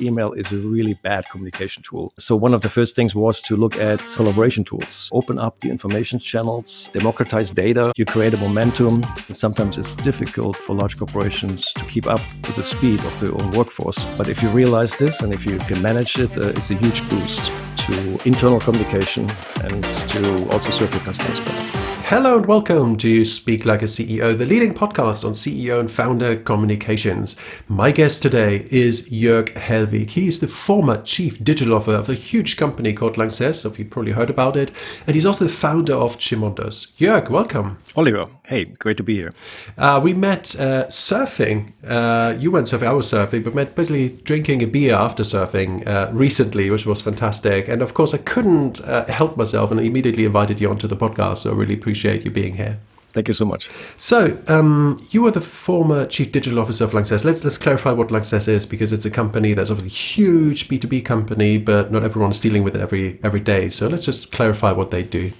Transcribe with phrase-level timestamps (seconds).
[0.00, 2.12] email is a really bad communication tool.
[2.18, 5.70] So one of the first things was to look at collaboration tools, open up the
[5.70, 7.92] information channels, democratize data.
[7.96, 9.04] You create a momentum.
[9.26, 13.32] And sometimes it's difficult for large corporations to keep up with the speed of their
[13.32, 14.04] own workforce.
[14.16, 17.08] But if you realize this and if you can manage it, uh, it's a huge
[17.08, 19.26] boost to internal communication
[19.62, 21.97] and to also serve your customers better.
[22.08, 26.36] Hello and welcome to Speak Like a CEO, the leading podcast on CEO and founder
[26.36, 27.36] communications.
[27.68, 30.08] My guest today is Jörg Hellwig.
[30.08, 33.90] He is the former chief digital officer of a huge company called Lanxess, so you've
[33.90, 34.72] probably heard about it.
[35.06, 36.96] And he's also the founder of CheMondis.
[36.96, 37.76] Jörg, welcome.
[37.94, 39.34] Oliver, hey, great to be here.
[39.76, 41.72] Uh, we met uh, surfing.
[41.86, 45.86] Uh, you went surfing, I was surfing, but met basically drinking a beer after surfing
[45.86, 47.68] uh, recently, which was fantastic.
[47.68, 51.38] And of course, I couldn't uh, help myself and immediately invited you onto the podcast.
[51.38, 52.78] So I really appreciate you being here.
[53.12, 53.70] Thank you so much.
[53.96, 57.24] So, um, you were the former chief digital officer of Lanxess.
[57.24, 60.78] Let's let's clarify what Lanxess is because it's a company that's obviously a huge B
[60.78, 63.70] two B company, but not everyone is dealing with it every every day.
[63.70, 65.32] So let's just clarify what they do.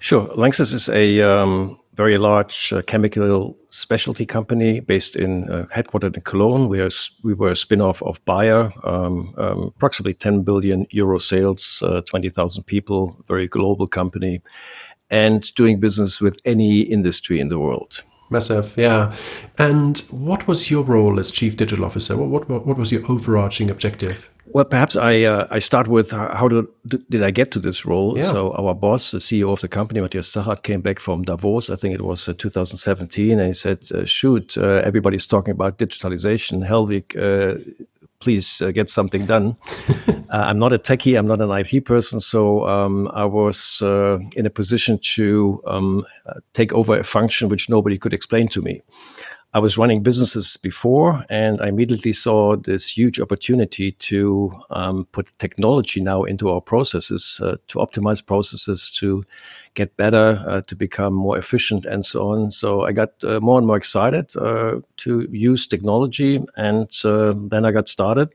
[0.00, 6.14] Sure, Lanxess is a um, very large uh, chemical specialty company based in uh, headquartered
[6.14, 6.68] in Cologne.
[6.68, 6.90] We are
[7.24, 12.62] we were a spin-off of Bayer, um, um, approximately 10 billion euro sales, uh, 20,000
[12.62, 14.40] people, very global company,
[15.10, 18.02] and doing business with any industry in the world.
[18.30, 19.14] Massive, yeah.
[19.56, 22.16] And what was your role as chief digital officer?
[22.16, 24.28] What what, what was your overarching objective?
[24.50, 26.66] Well, perhaps I uh, I start with how did,
[27.10, 28.16] did I get to this role?
[28.16, 28.30] Yeah.
[28.30, 31.70] So our boss, the CEO of the company, Matthias Zachert, came back from Davos.
[31.70, 35.78] I think it was uh, 2017, and he said, uh, "Shoot, uh, everybody's talking about
[35.78, 36.62] digitalization.
[36.64, 37.58] Uh,
[38.20, 39.56] please uh, get something done."
[40.30, 41.18] I'm not a techie.
[41.18, 46.04] I'm not an IP person, so um, I was in a position to um,
[46.52, 48.82] take over a function which nobody could explain to me.
[49.54, 55.26] I was running businesses before, and I immediately saw this huge opportunity to um, put
[55.38, 59.24] technology now into our processes, uh, to optimize processes, to
[59.72, 62.50] get better, uh, to become more efficient, and so on.
[62.50, 67.64] So I got uh, more and more excited uh, to use technology, and uh, then
[67.64, 68.34] I got started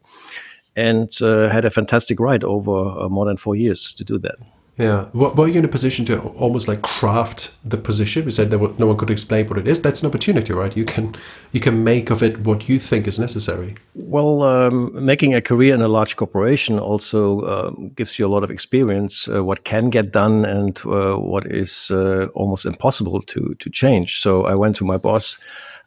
[0.75, 4.37] and uh, had a fantastic ride over more than four years to do that.
[4.77, 5.05] Yeah.
[5.13, 8.25] Were you in a position to almost like craft the position?
[8.25, 9.81] We said that no one could explain what it is.
[9.81, 10.75] That's an opportunity, right?
[10.75, 11.15] You can
[11.51, 13.75] you can make of it what you think is necessary.
[13.93, 18.43] Well, um, making a career in a large corporation also um, gives you a lot
[18.43, 19.27] of experience.
[19.27, 24.21] Uh, what can get done and uh, what is uh, almost impossible to to change.
[24.21, 25.37] So I went to my boss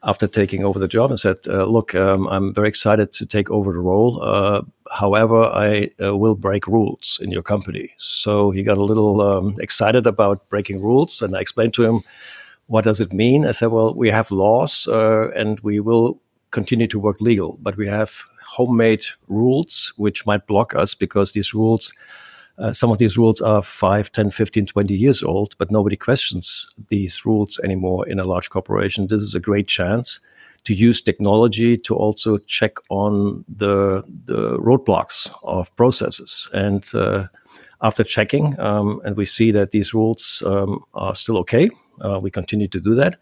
[0.06, 3.50] after taking over the job and said, uh, "Look, um, I'm very excited to take
[3.50, 4.22] over the role.
[4.22, 4.62] Uh,
[4.93, 9.56] however, I uh, will break rules in your company." So he got a little um,
[9.59, 12.00] excited about breaking rules, and I explained to him,
[12.69, 16.19] "What does it mean?" I said, "Well, we have laws, uh, and we will
[16.50, 18.11] continue to work legal, but we have
[18.56, 21.93] homemade rules which might block us because these rules."
[22.59, 26.67] Uh, some of these rules are 5, 10, 15, 20 years old, but nobody questions
[26.89, 29.06] these rules anymore in a large corporation.
[29.09, 30.21] This is a great chance
[30.65, 36.49] to use technology to also check on the, the roadblocks of processes.
[36.53, 37.28] And uh,
[37.83, 41.71] after checking, um, and we see that these rules um, are still okay,
[42.05, 43.17] uh, we continue to do that.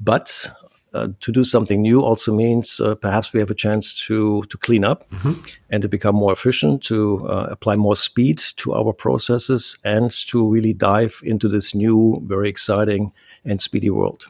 [0.00, 0.50] But
[0.94, 4.58] uh, to do something new also means uh, perhaps we have a chance to to
[4.58, 5.32] clean up mm-hmm.
[5.70, 10.46] and to become more efficient, to uh, apply more speed to our processes, and to
[10.46, 13.12] really dive into this new, very exciting
[13.44, 14.26] and speedy world.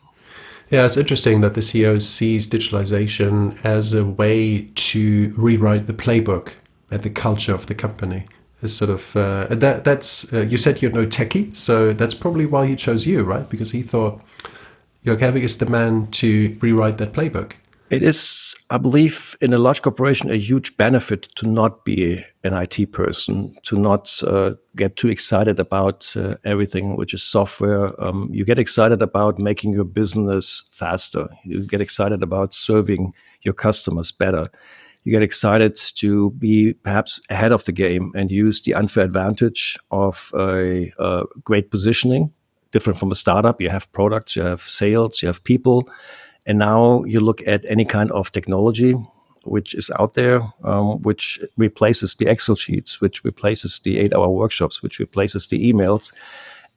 [0.71, 6.55] Yeah, it's interesting that the CEO sees digitalization as a way to rewrite the playbook
[6.91, 8.25] and the culture of the company.
[8.63, 9.83] Is sort of uh, that.
[9.83, 13.51] That's uh, you said you're no techie, so that's probably why he chose you, right?
[13.51, 14.23] Because he thought
[15.05, 17.55] Jörg Hellwig is the man to rewrite that playbook.
[17.91, 22.55] It is, I believe, in a large corporation, a huge benefit to not be an
[22.55, 27.93] IT person, to not uh, get too excited about uh, everything which is software.
[28.03, 31.29] Um, you get excited about making your business faster.
[31.45, 34.49] You get excited about serving your customers better.
[35.05, 39.77] You get excited to be perhaps ahead of the game and use the unfair advantage
[39.91, 42.33] of a, a great positioning
[42.73, 43.61] different from a startup.
[43.61, 45.89] You have products, you have sales, you have people.
[46.47, 48.97] And now you look at any kind of technology
[49.45, 54.29] which is out there, um, which replaces the Excel sheets, which replaces the eight hour
[54.29, 56.13] workshops, which replaces the emails.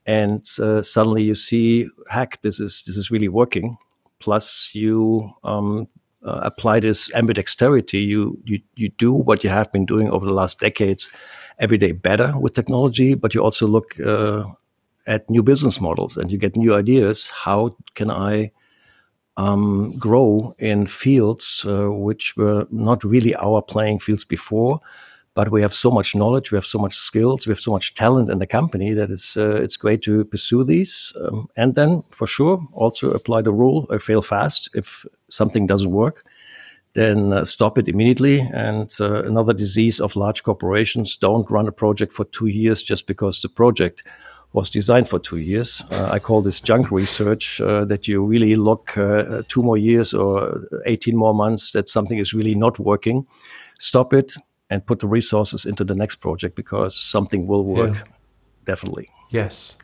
[0.05, 3.77] And uh, suddenly you see, heck, this is, this is really working.
[4.19, 5.87] Plus, you um,
[6.23, 8.05] uh, apply this ambidexterity.
[8.05, 11.09] You, you, you do what you have been doing over the last decades
[11.59, 14.43] every day better with technology, but you also look uh,
[15.07, 17.29] at new business models and you get new ideas.
[17.29, 18.51] How can I
[19.37, 24.79] um, grow in fields uh, which were not really our playing fields before.
[25.33, 27.93] But we have so much knowledge, we have so much skills, we have so much
[27.93, 32.03] talent in the company that it's uh, it's great to pursue these, um, and then
[32.11, 36.23] for sure also apply the rule: uh, fail fast if something doesn't work
[36.93, 38.39] then uh, stop it immediately.
[38.53, 43.05] And uh, another disease of large corporations don't run a project for two years just
[43.05, 44.01] because the project
[44.55, 45.83] was designed for two years.
[45.91, 50.13] Uh, I call this junk research uh, that you really look uh, two more years
[50.13, 53.27] or 18 more months that something is really not working.
[53.79, 54.33] Stop it
[54.69, 57.95] and put the resources into the next project because something will work.
[57.95, 58.03] Yeah.
[58.63, 59.09] Definitely.
[59.29, 59.75] Yes.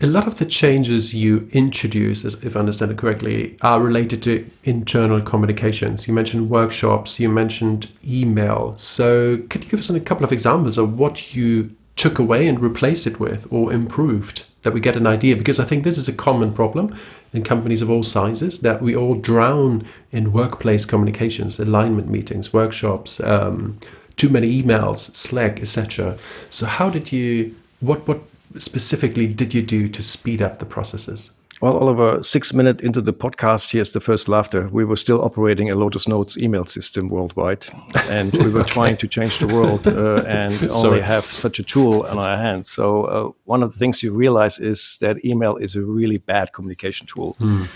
[0.00, 4.50] A lot of the changes you introduce, if I understand it correctly, are related to
[4.64, 6.08] internal communications.
[6.08, 8.74] You mentioned workshops, you mentioned email.
[8.76, 12.60] So, could you give us a couple of examples of what you took away and
[12.60, 15.36] replaced it with or improved that we get an idea?
[15.36, 16.96] Because I think this is a common problem
[17.32, 23.20] in companies of all sizes that we all drown in workplace communications, alignment meetings, workshops,
[23.20, 23.78] um,
[24.16, 26.16] too many emails, Slack, etc.
[26.48, 28.20] So, how did you, what, what,
[28.58, 31.30] specifically did you do to speed up the processes?
[31.60, 34.68] Well, Oliver, six minutes into the podcast, here's the first laughter.
[34.72, 37.66] We were still operating a Lotus Notes email system worldwide,
[38.08, 38.72] and we were okay.
[38.72, 42.70] trying to change the world uh, and only have such a tool in our hands.
[42.70, 46.52] So, uh, one of the things you realize is that email is a really bad
[46.52, 47.36] communication tool.
[47.40, 47.68] Mm.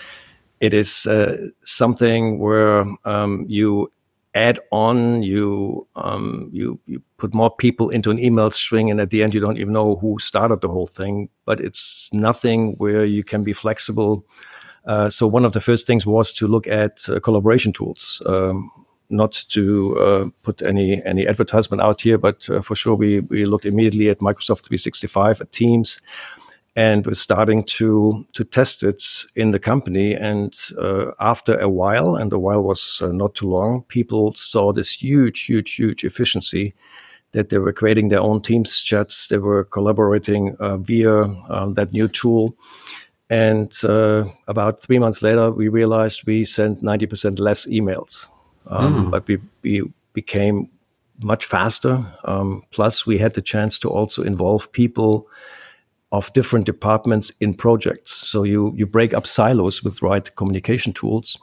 [0.61, 3.93] It is uh, something where um, you
[4.35, 9.11] add on, you um, you you put more people into an email string, and at
[9.11, 11.29] the end you don't even know who started the whole thing.
[11.45, 14.25] But it's nothing where you can be flexible.
[14.85, 18.23] Uh, so one of the first things was to look at uh, collaboration tools.
[18.27, 18.71] Um,
[19.11, 23.47] not to uh, put any any advertisement out here, but uh, for sure we we
[23.47, 26.01] looked immediately at Microsoft 365, at Teams,
[26.77, 29.03] and we're starting to to test it
[29.35, 30.15] in the company.
[30.15, 34.73] And uh, after a while, and a while was uh, not too long, people saw
[34.73, 36.75] this huge, huge, huge efficiency
[37.33, 41.93] that they were creating their own Teams chats, they were collaborating uh, via um, that
[41.93, 42.55] new tool.
[43.31, 48.29] And uh, about three months later, we realized we sent 90% less emails,
[48.69, 49.11] um, mm.
[49.11, 49.83] but we, we
[50.15, 50.71] became
[51.21, 52.07] much faster.
[52.25, 55.27] Um, plus, we had the chance to also involve people
[56.11, 58.13] of different departments in projects.
[58.13, 61.39] So you you break up silos with right communication tools,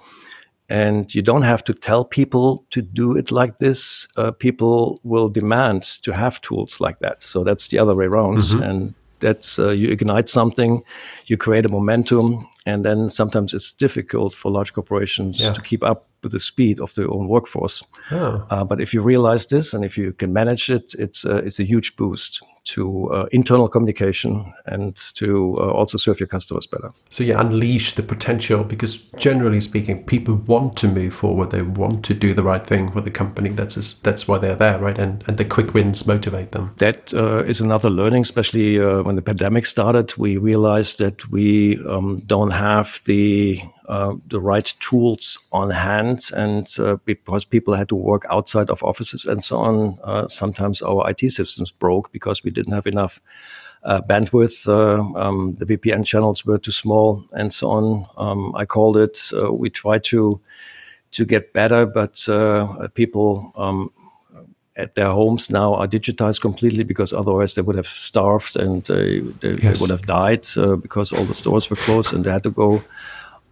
[0.70, 4.08] and you don't have to tell people to do it like this.
[4.18, 7.22] Uh, people will demand to have tools like that.
[7.22, 8.64] So that's the other way around, mm-hmm.
[8.64, 10.84] and that's uh, you ignite something,
[11.28, 15.54] you create a momentum, and then sometimes it's difficult for large corporations yeah.
[15.54, 17.84] to keep up with the speed of their own workforce.
[18.12, 18.46] Oh.
[18.50, 21.60] Uh, but if you realize this and if you can manage it, it's uh, it's
[21.60, 26.92] a huge boost to uh, internal communication and to uh, also serve your customers better.
[27.12, 31.52] So you unleash the potential because generally speaking, people want to move forward.
[31.52, 33.50] They want to do the right thing for the company.
[33.50, 34.98] That's just, that's why they're there, right?
[34.98, 36.74] And and the quick wins motivate them.
[36.78, 40.18] That uh, is another learning, especially uh, when the pandemic started.
[40.18, 46.68] We realized that we um, don't have the uh, the right tools on hand, and
[46.80, 51.10] uh, because people had to work outside of offices and so on, uh, sometimes our
[51.10, 53.22] IT systems broke because we didn't have enough
[53.84, 54.68] uh, bandwidth.
[54.68, 58.08] Uh, um, the VPN channels were too small, and so on.
[58.18, 59.20] Um, I called it.
[59.52, 60.40] we tried to
[61.12, 62.28] to get better, but
[62.96, 63.52] people.
[63.56, 63.92] Um,
[64.96, 69.62] their homes now are digitized completely because otherwise they would have starved and they, yes.
[69.62, 70.46] they would have died
[70.82, 72.84] because all the stores were closed and they had to go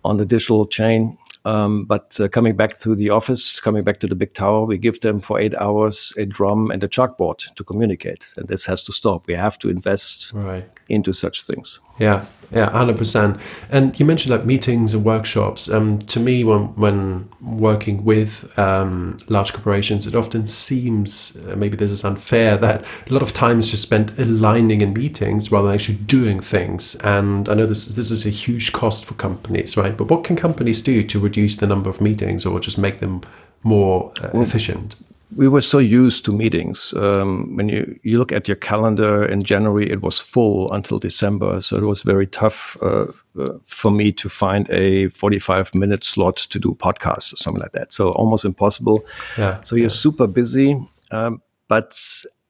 [0.03, 1.17] on the digital chain.
[1.45, 4.77] Um, but uh, coming back to the office, coming back to the big tower, we
[4.77, 8.33] give them for eight hours a drum and a chalkboard to communicate.
[8.37, 9.27] And this has to stop.
[9.27, 10.69] We have to invest right.
[10.87, 11.79] into such things.
[11.99, 13.39] Yeah, yeah, hundred percent.
[13.71, 15.69] And you mentioned like meetings and workshops.
[15.69, 21.77] Um, to me, when when working with um, large corporations, it often seems uh, maybe
[21.77, 25.67] this is unfair that a lot of time is just spent aligning in meetings rather
[25.67, 26.95] than actually doing things.
[27.03, 29.95] And I know this this is a huge cost for companies, right?
[29.95, 33.21] But what can companies do to reduce the number of meetings or just make them
[33.63, 34.95] more uh, well, efficient?
[35.35, 36.93] We were so used to meetings.
[36.93, 41.61] Um, when you, you look at your calendar in January, it was full until December.
[41.61, 43.07] So it was very tough uh,
[43.39, 47.61] uh, for me to find a 45 minute slot to do a podcast or something
[47.61, 47.93] like that.
[47.93, 49.05] So almost impossible.
[49.37, 49.89] Yeah, so you're yeah.
[49.89, 50.79] super busy.
[51.11, 51.99] Um, but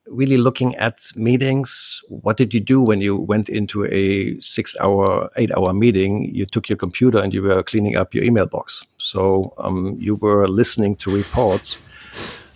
[0.08, 5.30] really looking at meetings, what did you do when you went into a six hour,
[5.38, 6.25] eight hour meeting?
[6.34, 8.84] You took your computer and you were cleaning up your email box.
[8.98, 11.78] So um, you were listening to reports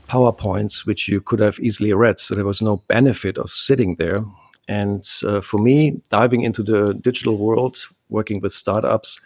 [0.07, 2.19] PowerPoints, which you could have easily read.
[2.19, 4.23] So there was no benefit of sitting there.
[4.67, 7.77] And uh, for me, diving into the digital world,
[8.09, 9.19] working with startups,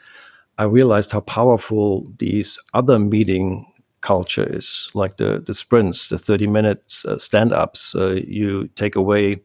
[0.57, 3.65] I realized how powerful these other meeting
[4.01, 9.39] culture is like the the sprints the 30 minutes uh, stand-ups uh, you take away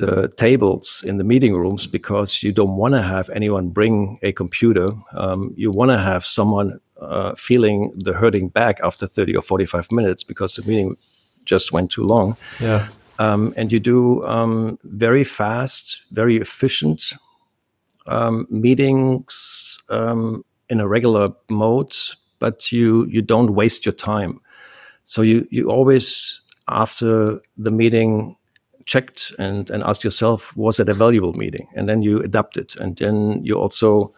[0.00, 4.32] the tables in the meeting rooms because you don't want to have anyone bring a
[4.32, 4.90] computer.
[5.12, 9.90] Um, you want to have someone uh, feeling the hurting back after 30 or 45
[9.90, 10.96] minutes because the meeting
[11.44, 12.36] just went too long.
[12.60, 12.88] Yeah.
[13.18, 17.12] Um, and you do um, very fast, very efficient
[18.06, 21.94] um, meetings um, in a regular mode,
[22.38, 24.40] but you you don't waste your time.
[25.04, 28.36] So you you always after the meeting
[28.86, 32.74] checked and and ask yourself was it a valuable meeting and then you adapt it
[32.76, 34.12] and then you also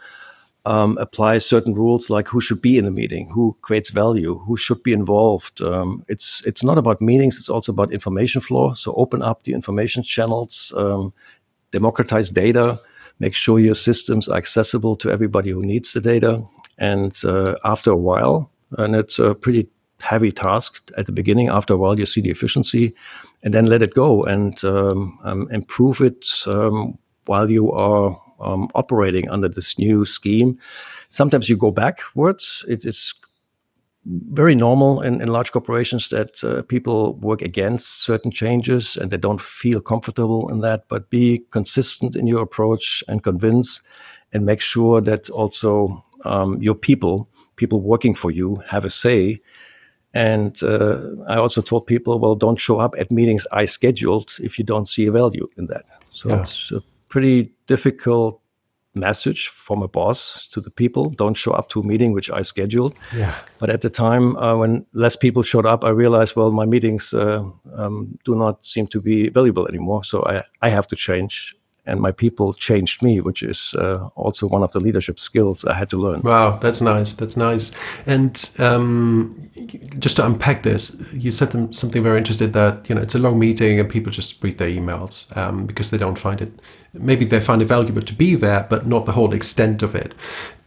[0.65, 4.57] um, apply certain rules like who should be in the meeting who creates value who
[4.57, 5.61] should be involved.
[5.61, 8.75] Um, it's it's not about meetings it's also about information flow.
[8.75, 11.13] So open up the information channels um,
[11.73, 12.81] democratize data
[13.19, 16.43] make sure your systems are accessible to everybody who needs the data.
[16.79, 19.69] And uh, after a while and it's a pretty
[20.01, 22.95] heavy task at the beginning after a while you see the efficiency
[23.43, 28.69] and then let it go and um, um, improve it um, while you are um,
[28.75, 30.59] operating under this new scheme.
[31.09, 32.65] Sometimes you go backwards.
[32.69, 33.15] It is
[34.05, 39.17] very normal in, in large corporations that uh, people work against certain changes and they
[39.17, 40.89] don't feel comfortable in that.
[40.89, 43.81] But be consistent in your approach and convince,
[44.33, 49.41] and make sure that also um, your people, people working for you, have a say
[50.15, 54.59] and uh, I also told people, well, don't show up at meetings I scheduled if
[54.59, 55.85] you don't see a value in that.
[56.11, 56.41] So yeah.
[56.41, 58.43] it's a pretty difficult
[58.95, 61.05] message from a boss to the people.
[61.11, 62.95] Don't show up to a meeting which i scheduled.
[63.17, 63.35] Yeah.
[63.59, 67.15] But at the time uh, when less people showed up i realized well my meetings
[67.15, 67.43] uh,
[67.81, 70.05] um, do not seem to be valuable anymore.
[70.05, 70.35] So i,
[70.67, 74.71] I have to change and my people changed me, which is uh, also one of
[74.73, 76.21] the leadership skills I had to learn.
[76.23, 77.13] Wow, that's nice.
[77.13, 77.73] That's nice.
[78.07, 79.51] And um,
[79.99, 83.39] just to unpack this, you said something very interesting that you know it's a long
[83.39, 86.53] meeting and people just read their emails um, because they don't find it.
[86.93, 90.15] Maybe they find it valuable to be there, but not the whole extent of it.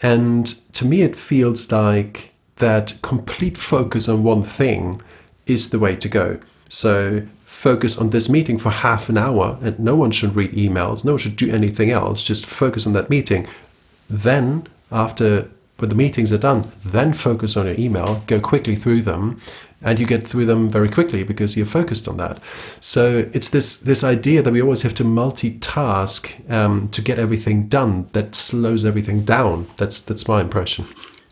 [0.02, 5.02] And to me, it feels like that complete focus on one thing
[5.46, 6.40] is the way to go.
[6.68, 7.22] So
[7.66, 11.14] focus on this meeting for half an hour and no one should read emails, no
[11.14, 13.48] one should do anything else, just focus on that meeting.
[14.08, 19.02] Then, after when the meetings are done, then focus on your email, go quickly through
[19.02, 19.42] them,
[19.82, 22.40] and you get through them very quickly because you're focused on that.
[22.80, 26.20] So it's this this idea that we always have to multitask
[26.52, 29.68] um, to get everything done that slows everything down.
[29.78, 30.86] That's that's my impression.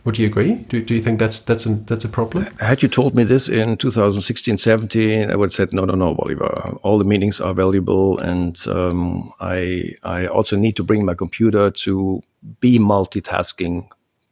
[0.06, 0.56] Would you agree?
[0.56, 2.46] Do, do you think that's that's a, that's a problem?
[2.60, 6.16] Had you told me this in 2016, 17, I would have said, no, no, no,
[6.20, 6.78] Oliver.
[6.84, 11.72] All the meetings are valuable, and um, I I also need to bring my computer
[11.72, 12.22] to
[12.60, 13.88] be multitasking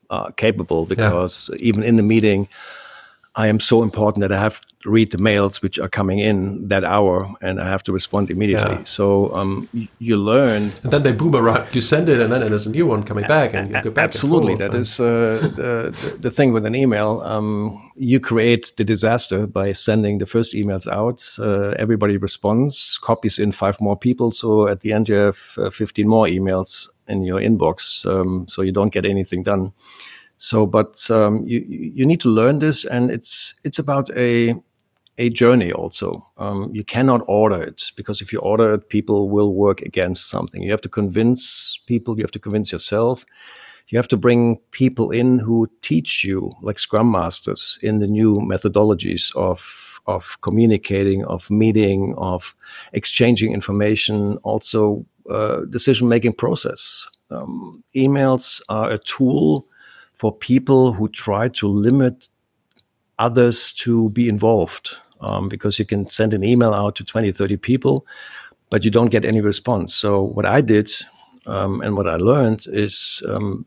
[0.09, 1.59] uh, capable because yeah.
[1.61, 2.49] even in the meeting,
[3.35, 6.67] I am so important that I have to read the mails which are coming in
[6.67, 8.75] that hour and I have to respond immediately.
[8.75, 8.83] Yeah.
[8.83, 9.69] So um,
[9.99, 10.73] you learn.
[10.83, 11.67] And then they boomerang.
[11.71, 14.03] You send it, and then there's a new one coming back, and you go back.
[14.03, 17.21] Absolutely, that is uh, the, the thing with an email.
[17.21, 21.23] Um, you create the disaster by sending the first emails out.
[21.39, 24.31] Uh, everybody responds, copies in five more people.
[24.31, 28.05] So at the end, you have uh, 15 more emails in your inbox.
[28.05, 29.71] Um, so you don't get anything done.
[30.41, 34.55] So, but um, you you need to learn this, and it's it's about a
[35.19, 36.27] a journey also.
[36.37, 40.63] Um, you cannot order it because if you order it, people will work against something.
[40.63, 42.17] You have to convince people.
[42.17, 43.23] You have to convince yourself.
[43.89, 48.39] You have to bring people in who teach you, like Scrum masters, in the new
[48.39, 52.55] methodologies of of communicating, of meeting, of
[52.93, 54.37] exchanging information.
[54.37, 57.07] Also, uh, decision making process.
[57.29, 59.67] Um, emails are a tool
[60.21, 62.29] for people who try to limit
[63.17, 67.57] others to be involved um, because you can send an email out to 20 30
[67.57, 68.05] people
[68.69, 69.95] but you don't get any response.
[69.95, 70.91] So what i did
[71.47, 73.65] um, and what i learned is um,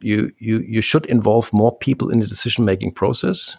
[0.00, 3.54] you, you, you should involve more people in the decision making process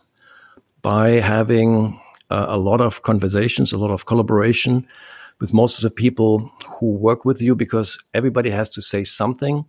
[0.81, 2.00] by having
[2.31, 4.88] uh, a lot of conversations a lot of collaboration
[5.39, 9.63] with most of the people who work with you because everybody has to say something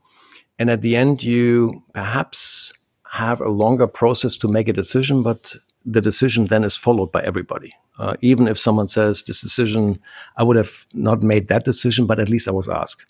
[0.59, 2.73] and at the end, you perhaps
[3.11, 7.23] have a longer process to make a decision, but the decision then is followed by
[7.23, 7.75] everybody.
[7.99, 9.99] Uh, even if someone says this decision,
[10.37, 13.07] I would have not made that decision, but at least I was asked.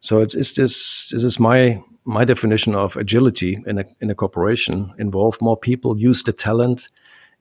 [0.00, 1.10] So it's, it's this.
[1.10, 4.92] This is my my definition of agility in a in a corporation.
[4.98, 6.88] Involve more people, use the talent,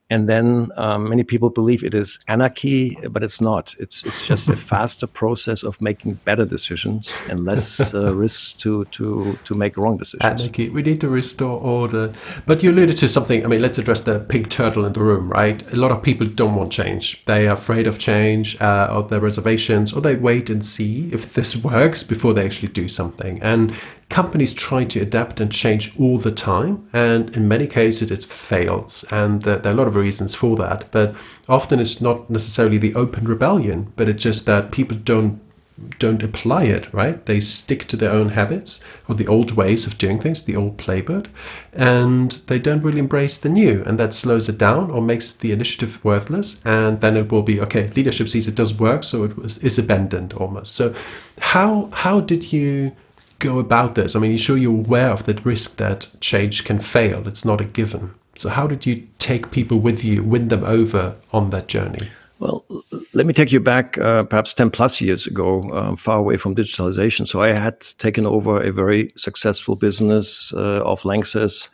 [0.10, 3.76] and then um, many people believe it is anarchy, but it's not.
[3.78, 8.86] It's it's just a faster process of making better decisions and less uh, risks to
[8.86, 10.42] to to make wrong decisions.
[10.42, 10.70] Anarchy.
[10.70, 12.12] We need to restore order.
[12.46, 13.44] But you alluded to something.
[13.44, 15.62] I mean, let's address the pink turtle in the room, right?
[15.72, 17.24] A lot of people don't want change.
[17.26, 21.34] They are afraid of change, uh, or their reservations, or they wait and see if
[21.34, 23.42] this works before they actually do something.
[23.42, 23.74] And
[24.10, 29.06] companies try to adapt and change all the time, and in many cases it fails.
[29.12, 31.16] And there, are a lot of reasons for that, but
[31.48, 35.42] often it's not necessarily the open rebellion, but it's just that people don't
[35.98, 39.98] don't apply it right they stick to their own habits or the old ways of
[39.98, 41.28] doing things the old playbook
[41.72, 45.54] and they don't really embrace the new and that slows it down or makes the
[45.54, 49.38] initiative worthless and then it will be okay leadership sees it does work so it
[49.38, 50.94] was is abandoned almost so
[51.40, 52.92] how how did you
[53.40, 54.16] go about this?
[54.16, 57.28] I mean, you're sure you're aware of the risk that change can fail.
[57.28, 58.14] It's not a given.
[58.36, 62.10] So, how did you take people with you, win them over on that journey?
[62.40, 62.66] Well,
[63.14, 66.56] let me take you back uh, perhaps 10 plus years ago, uh, far away from
[66.56, 67.28] digitalization.
[67.28, 71.68] So, I had taken over a very successful business uh, of Lanxess,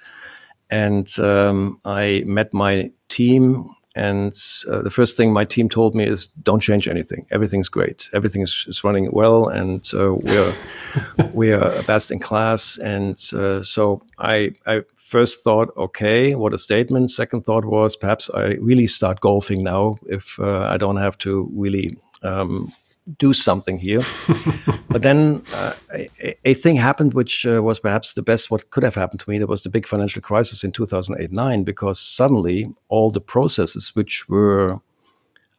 [0.71, 4.33] and um, I met my team and
[4.69, 7.25] uh, the first thing my team told me is, "Don't change anything.
[7.31, 8.09] Everything's great.
[8.13, 10.55] Everything is, is running well, and uh, we're
[11.33, 17.11] we're best in class." And uh, so I, I first thought, "Okay, what a statement."
[17.11, 21.49] Second thought was, perhaps I really start golfing now if uh, I don't have to
[21.53, 22.73] really um,
[23.17, 24.01] do something here.
[24.89, 28.83] but then uh, a, a, thing happened, which uh, was perhaps the best what could
[28.83, 29.37] have happened to me.
[29.37, 34.27] There was the big financial crisis in 2008 9, because suddenly all the processes which
[34.27, 34.79] were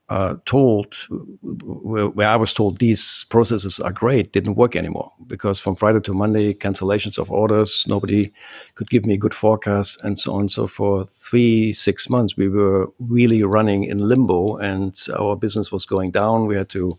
[0.08, 0.94] uh, told,
[1.42, 5.12] where, where, I was told these processes are great, didn't work anymore.
[5.26, 8.32] Because from Friday to Monday, cancellations of orders, nobody
[8.76, 10.48] could give me a good forecast, and so on.
[10.48, 15.84] So for three, six months, we were really running in limbo, and our business was
[15.84, 16.46] going down.
[16.46, 16.96] We had to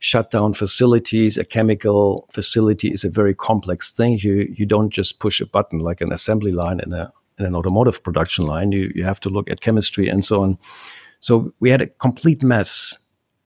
[0.00, 1.38] shut down facilities.
[1.38, 4.18] A chemical facility is a very complex thing.
[4.18, 7.54] You you don't just push a button like an assembly line in a in an
[7.54, 8.72] automotive production line.
[8.72, 10.58] You you have to look at chemistry and so on.
[11.20, 12.96] So we had a complete mess.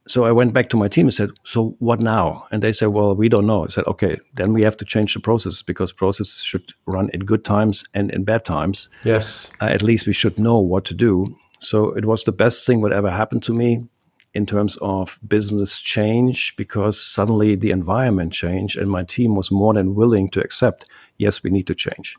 [0.06, 2.88] So I went back to my team and said, "So what now?" And they said,
[2.88, 5.92] "Well, we don't know." I said, "Okay, then we have to change the process because
[5.92, 8.90] processes should run in good times and in bad times.
[9.04, 12.66] Yes, uh, at least we should know what to do." So it was the best
[12.66, 13.88] thing whatever happened to me
[14.34, 19.74] in terms of business change because suddenly the environment changed and my team was more
[19.74, 22.16] than willing to accept yes we need to change.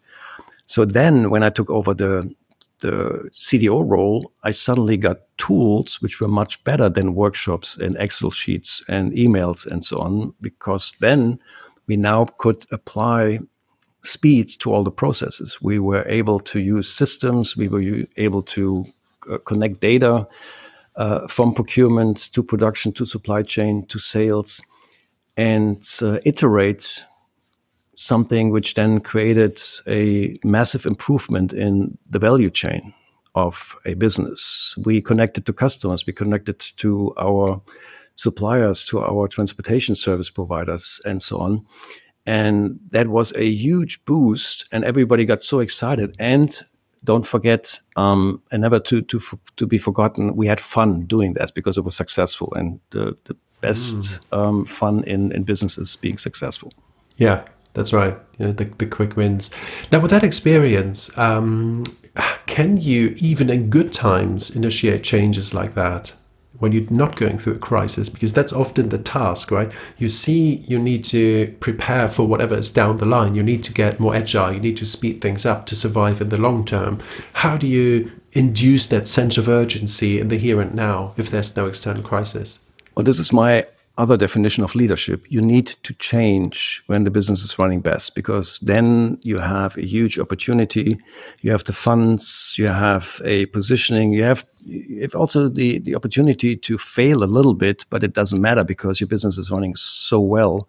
[0.66, 2.34] So then when i took over the
[2.80, 8.32] the cdo role i suddenly got tools which were much better than workshops and excel
[8.32, 11.40] sheets and emails and so on because then
[11.88, 13.40] we now could apply
[14.06, 15.62] speed to all the processes.
[15.62, 17.58] We were able to use systems.
[17.58, 18.86] We were able to
[19.32, 20.28] uh, connect data
[21.28, 24.62] from procurement to production to supply chain to sales
[25.38, 27.06] and uh, iterate
[27.96, 32.94] something which then created a massive improvement in the value chain
[33.36, 34.76] of a business.
[34.86, 37.62] We connected to customers, we connected to our
[38.14, 41.66] suppliers, to our transportation service providers, and so on.
[42.26, 46.16] And that was a huge boost, and everybody got so excited.
[46.18, 46.60] And
[47.06, 49.20] don't forget, um, and never to to
[49.56, 50.36] to be forgotten.
[50.36, 54.20] We had fun doing that because it was successful, and the, the best mm.
[54.38, 56.74] um, fun in in business is being successful.
[57.18, 58.18] Yeah, that's right.
[58.38, 59.52] You know, the the quick wins.
[59.92, 61.84] Now, with that experience, um,
[62.48, 66.14] can you even in good times initiate changes like that?
[66.60, 69.72] When you're not going through a crisis because that's often the task right?
[69.98, 73.36] You see you need to prepare for whatever is down the line.
[73.36, 74.54] You need to get more agile.
[74.54, 77.02] You need to speed things up to survive in the long term.
[77.34, 81.56] How do you induce that sense of urgency in the here and now if there's
[81.56, 82.60] no external crisis?
[82.96, 83.66] Well this is my
[83.98, 88.60] other definition of leadership, you need to change when the business is running best because
[88.60, 90.98] then you have a huge opportunity.
[91.42, 94.46] You have the funds, you have a positioning, you have,
[95.14, 99.08] also the, the opportunity to fail a little bit, but it doesn't matter because your
[99.08, 100.68] business is running so well.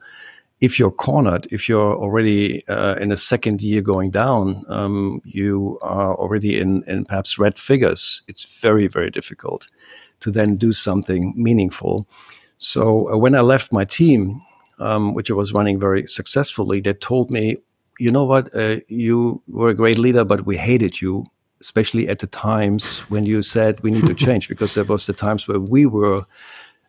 [0.60, 5.78] If you're cornered, if you're already uh, in a second year going down, um, you
[5.82, 8.22] are already in, in perhaps red figures.
[8.28, 9.68] It's very, very difficult
[10.20, 12.06] to then do something meaningful.
[12.58, 14.42] So uh, when I left my team,
[14.78, 17.56] um, which I was running very successfully, they told me,
[17.98, 21.24] you know what, uh, you were a great leader, but we hated you,
[21.60, 25.12] especially at the times when you said we need to change, because there was the
[25.12, 26.22] times where we were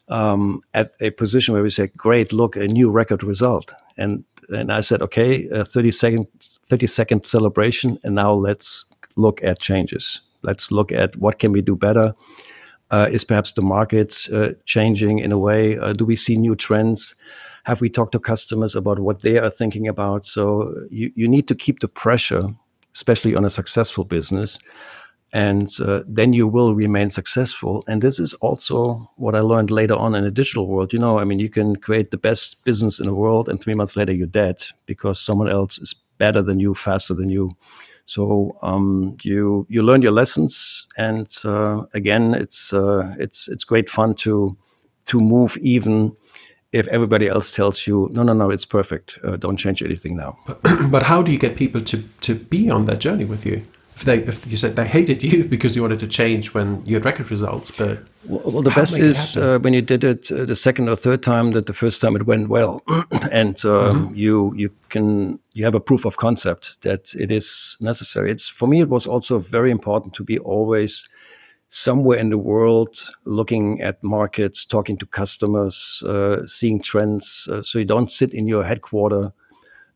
[0.09, 3.73] um, at a position where we said, great, look, a new record result.
[3.97, 8.85] And and I said, okay, a 30 second, 30 second celebration, and now let's
[9.17, 10.21] look at changes.
[10.43, 12.13] let's look at what can we do better.
[12.89, 15.77] Uh, is perhaps the market uh, changing in a way?
[15.77, 17.15] Uh, do we see new trends?
[17.63, 20.25] Have we talked to customers about what they are thinking about?
[20.25, 22.47] So you, you need to keep the pressure,
[22.93, 24.57] especially on a successful business,
[25.33, 27.83] and uh, then you will remain successful.
[27.87, 30.93] And this is also what I learned later on in the digital world.
[30.93, 33.75] You know, I mean, you can create the best business in the world, and three
[33.75, 37.57] months later you're dead because someone else is better than you, faster than you.
[38.07, 43.89] So um, you you learn your lessons, and uh, again, it's uh, it's it's great
[43.89, 44.57] fun to
[45.07, 46.15] to move even
[46.71, 49.19] if everybody else tells you no no no it's perfect.
[49.23, 50.37] Uh, don't change anything now.
[50.89, 53.61] But, how do you get people to to be on that journey with you
[53.97, 56.95] if they if you said they hated you because you wanted to change when you
[56.95, 60.45] had record results but well, well the best is uh, when you did it uh,
[60.45, 62.81] the second or third time that the first time it went well.
[63.31, 64.15] And um, mm-hmm.
[64.15, 68.31] you you can you have a proof of concept that it is necessary.
[68.31, 71.07] It's for me it was also very important to be always
[71.69, 77.79] somewhere in the world looking at markets talking to customers uh, seeing trends uh, so
[77.79, 79.33] you don't sit in your headquarter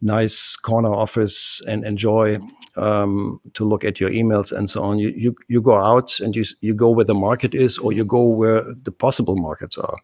[0.01, 2.37] nice corner office and enjoy
[2.77, 4.99] um, to look at your emails and so on.
[4.99, 8.05] You, you you go out and you you go where the market is, or you
[8.05, 9.97] go where the possible markets are.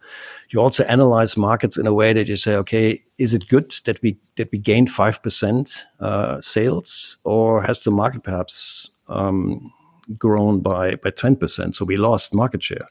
[0.49, 4.01] You also analyze markets in a way that you say, okay, is it good that
[4.01, 9.71] we that we gained five percent uh, sales, or has the market perhaps um,
[10.17, 11.75] grown by by ten percent?
[11.75, 12.87] So we lost market share.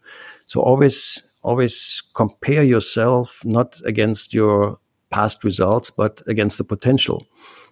[0.46, 4.78] So always always compare yourself not against your
[5.10, 7.26] past results, but against the potential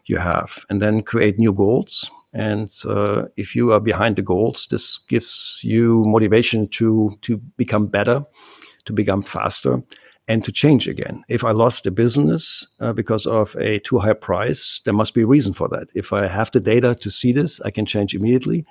[0.06, 2.10] you have, and then create new goals.
[2.32, 7.86] And uh, if you are behind the goals, this gives you motivation to to become
[7.86, 8.24] better,
[8.86, 9.82] to become faster,
[10.26, 11.22] and to change again.
[11.28, 15.22] If I lost a business uh, because of a too high price, there must be
[15.22, 15.88] a reason for that.
[15.94, 18.64] If I have the data to see this, I can change immediately.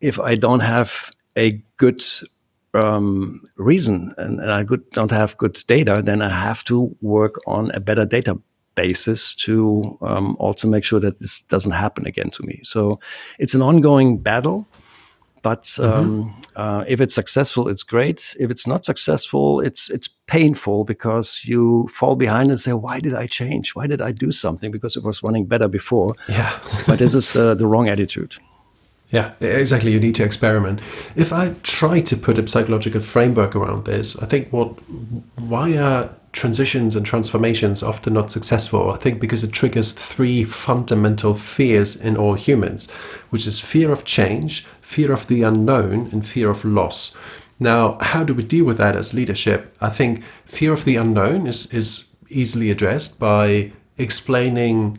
[0.00, 2.04] If I don't have a good
[2.74, 7.40] um, reason and, and I good, don't have good data, then I have to work
[7.46, 8.38] on a better data
[8.74, 12.60] basis to um, also make sure that this doesn't happen again to me.
[12.64, 13.00] So
[13.38, 14.66] it's an ongoing battle.
[15.42, 15.92] But mm-hmm.
[15.92, 16.60] um, mm-hmm.
[16.60, 18.34] uh, if it's successful, it's great.
[18.40, 23.14] If it's not successful, it's it's painful because you fall behind and say, "Why did
[23.14, 23.74] I change?
[23.74, 24.70] Why did I do something?
[24.70, 26.58] Because it was running better before." Yeah.
[26.86, 28.36] but this is the, the wrong attitude.
[29.14, 29.92] Yeah, exactly.
[29.92, 30.80] You need to experiment.
[31.14, 34.70] If I try to put a psychological framework around this, I think what
[35.38, 38.90] why are transitions and transformations often not successful.
[38.90, 42.90] I think because it triggers three fundamental fears in all humans,
[43.30, 47.16] which is fear of change, fear of the unknown, and fear of loss.
[47.60, 49.76] Now, how do we deal with that as leadership?
[49.80, 54.98] I think fear of the unknown is, is easily addressed by explaining,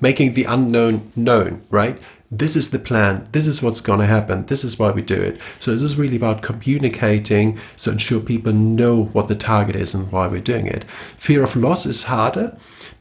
[0.00, 2.00] making the unknown known, right?
[2.30, 5.20] This is the plan, this is what's going to happen, this is why we do
[5.20, 5.40] it.
[5.60, 10.10] So, this is really about communicating so ensure people know what the target is and
[10.10, 10.84] why we're doing it.
[11.18, 12.56] Fear of loss is harder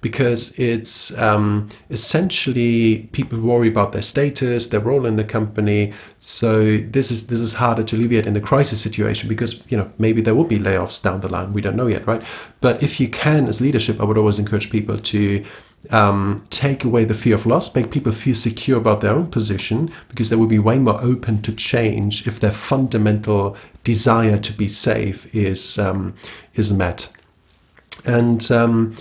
[0.06, 5.94] because it's um, essentially people worry about their status, their role in the company.
[6.20, 9.92] So this is this is harder to alleviate in a crisis situation because you know
[9.98, 11.54] maybe there will be layoffs down the line.
[11.54, 12.22] We don't know yet, right?
[12.62, 15.44] But if you can, as leadership, I would always encourage people to
[15.91, 19.91] um, take away the fear of loss, make people feel secure about their own position,
[20.10, 24.67] because they will be way more open to change if their fundamental desire to be
[24.67, 26.13] safe is um,
[26.56, 27.10] is met.
[28.06, 28.95] And um,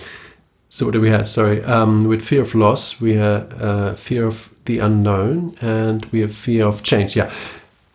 [0.69, 1.27] so, what do we have?
[1.27, 6.21] Sorry, um, with fear of loss, we have uh, fear of the unknown, and we
[6.21, 7.15] have fear of change.
[7.15, 7.31] Yeah.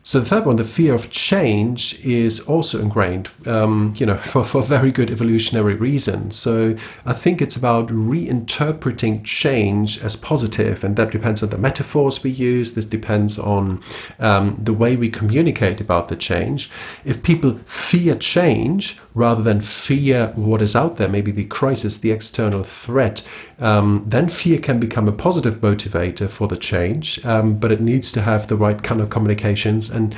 [0.03, 4.45] So the third one, the fear of change, is also ingrained, um, you know, for,
[4.45, 6.37] for very good evolutionary reasons.
[6.37, 12.25] So I think it's about reinterpreting change as positive, and that depends on the metaphors
[12.25, 12.75] we use.
[12.75, 13.83] This depends on
[14.19, 16.71] um, the way we communicate about the change.
[17.05, 22.11] If people fear change rather than fear what is out there, maybe the crisis, the
[22.11, 23.23] external threat,
[23.61, 28.11] um, then fear can become a positive motivator for the change, um, but it needs
[28.13, 29.91] to have the right kind of communications.
[29.91, 30.17] And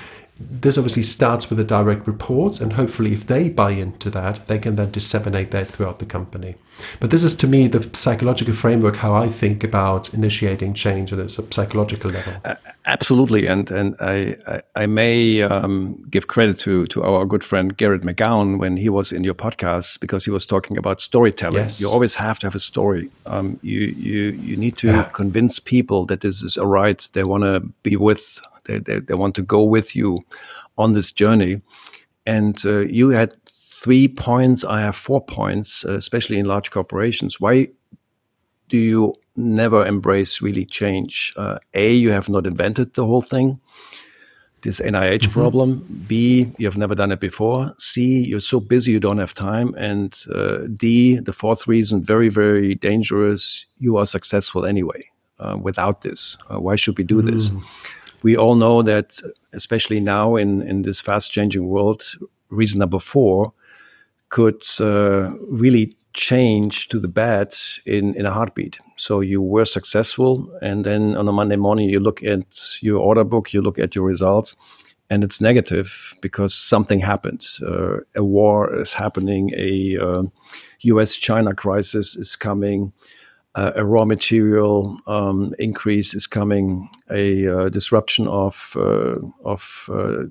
[0.50, 4.59] this obviously starts with the direct reports, and hopefully, if they buy into that, they
[4.59, 6.57] can then disseminate that throughout the company.
[7.00, 11.18] But this is to me the psychological framework how I think about initiating change at
[11.18, 12.35] a psychological level.
[12.44, 12.55] Uh,
[12.87, 17.76] absolutely, and and I I, I may um, give credit to to our good friend
[17.76, 21.64] Garrett McGowan when he was in your podcast because he was talking about storytelling.
[21.64, 21.81] Yes.
[21.81, 23.11] You always have to have a story.
[23.26, 25.02] Um, you you you need to yeah.
[25.12, 28.40] convince people that this is a right they want to be with.
[28.64, 30.25] They, they, they want to go with you
[30.79, 31.62] on this journey.
[32.27, 34.64] And uh, you had three points.
[34.64, 37.40] I have four points, uh, especially in large corporations.
[37.40, 37.68] Why
[38.68, 41.33] do you never embrace really change?
[41.37, 43.61] Uh, a, you have not invented the whole thing.
[44.62, 45.33] this NIH mm-hmm.
[45.33, 46.05] problem.
[46.07, 47.75] B, you have never done it before.
[47.79, 49.75] C, you're so busy you don't have time.
[49.77, 53.66] And uh, D, the fourth reason, very, very dangerous.
[53.79, 55.05] You are successful anyway
[55.40, 56.37] uh, without this.
[56.48, 57.31] Uh, why should we do mm.
[57.31, 57.51] this?
[58.22, 59.20] We all know that,
[59.52, 62.04] especially now in, in this fast changing world,
[62.50, 63.52] reason number four
[64.28, 67.54] could uh, really change to the bad
[67.87, 68.78] in, in a heartbeat.
[68.96, 73.24] So you were successful, and then on a Monday morning, you look at your order
[73.24, 74.56] book, you look at your results,
[75.11, 77.46] and it's negative because something happened.
[77.66, 80.22] Uh, a war is happening, a uh,
[80.80, 82.92] US China crisis is coming.
[83.54, 90.22] Uh, a raw material um, increase is coming, a uh, disruption of uh, of uh,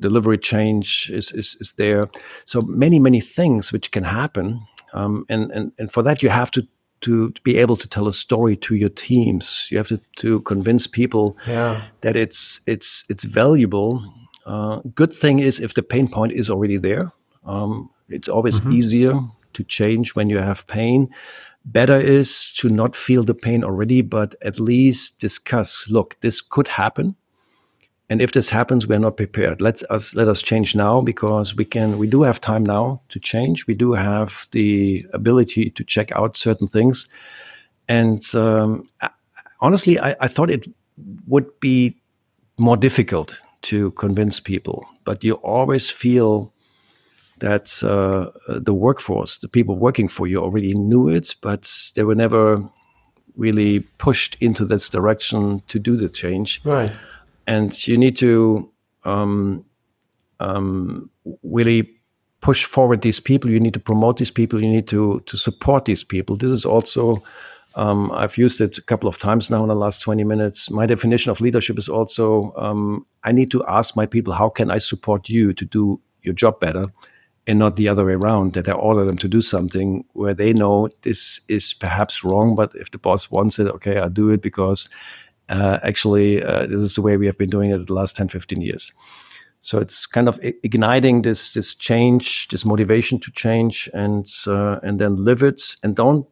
[0.00, 2.08] delivery change is, is is there.
[2.44, 6.50] So many many things which can happen um, and, and, and for that, you have
[6.52, 6.66] to,
[7.02, 9.66] to, be able to tell a story to your teams.
[9.70, 11.82] You have to, to convince people yeah.
[12.00, 14.02] that it's, it's, it's valuable.
[14.46, 17.12] Uh, good thing is if the pain point is already there,
[17.44, 18.72] um, it's always mm-hmm.
[18.72, 19.20] easier
[19.52, 21.08] to change when you have pain.
[21.64, 26.68] Better is to not feel the pain already, but at least discuss look, this could
[26.68, 27.16] happen.
[28.10, 29.60] And if this happens we're not prepared.
[29.62, 33.18] Let's us let us change now because we can we do have time now to
[33.18, 33.66] change.
[33.66, 37.08] We do have the ability to check out certain things.
[37.88, 38.86] And um,
[39.60, 40.66] honestly I, I, thought it
[41.26, 41.96] would be
[42.58, 46.52] more difficult to convince people but you always feel
[47.40, 52.14] that uh, the workforce the people working for you already knew it but they were
[52.14, 52.62] never
[53.36, 56.92] really pushed into this direction to do the change right
[57.46, 58.70] and you need to
[59.04, 59.64] um,
[60.40, 61.10] um,
[61.42, 61.90] really
[62.40, 63.50] push forward these people.
[63.50, 64.62] You need to promote these people.
[64.62, 66.36] You need to to support these people.
[66.36, 67.22] This is also
[67.76, 70.70] um, I've used it a couple of times now in the last 20 minutes.
[70.70, 74.70] My definition of leadership is also um, I need to ask my people, how can
[74.70, 76.92] I support you to do your job better?
[77.46, 80.54] And not the other way around, that I order them to do something where they
[80.54, 84.40] know this is perhaps wrong, but if the boss wants it, okay, I'll do it
[84.40, 84.88] because
[85.50, 88.28] uh, actually, uh, this is the way we have been doing it the last 10,
[88.28, 88.92] 15 years.
[89.60, 95.00] So it's kind of igniting this this change, this motivation to change, and uh, and
[95.00, 96.26] then live it, and don't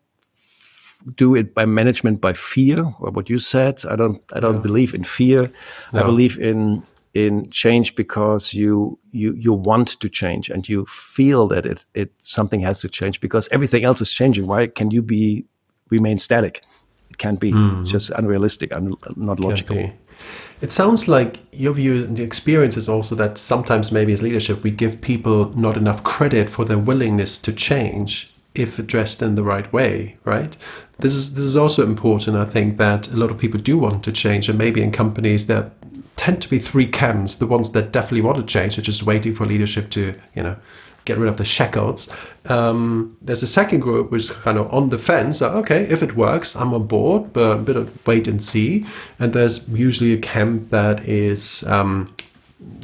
[1.17, 3.83] do it by management by fear or what you said.
[3.89, 4.61] I don't I don't yeah.
[4.61, 5.51] believe in fear.
[5.95, 6.01] No.
[6.01, 6.83] I believe in
[7.15, 12.13] in change because you you you want to change and you feel that it it
[12.23, 14.47] something has to change because everything else is changing.
[14.47, 15.45] Why can you be
[15.91, 16.63] remain static?
[17.11, 17.53] It can't be.
[17.53, 17.81] Mm.
[17.81, 19.91] It's just unrealistic, un- not logical.
[20.63, 24.63] It sounds like your view and the experience is also that sometimes maybe as leadership
[24.63, 29.43] we give people not enough credit for their willingness to change if addressed in the
[29.43, 30.57] right way, right?
[30.99, 32.37] This is this is also important.
[32.37, 35.47] I think that a lot of people do want to change, and maybe in companies
[35.47, 35.71] there
[36.17, 39.35] tend to be three camps: the ones that definitely want to change are just waiting
[39.35, 40.57] for leadership to, you know,
[41.05, 42.09] get rid of the shackles.
[42.47, 45.43] Um, there's a second group which is kind of on the fence.
[45.43, 48.87] okay, if it works, I'm on board, but a bit of wait and see.
[49.19, 52.15] And there's usually a camp that is, um,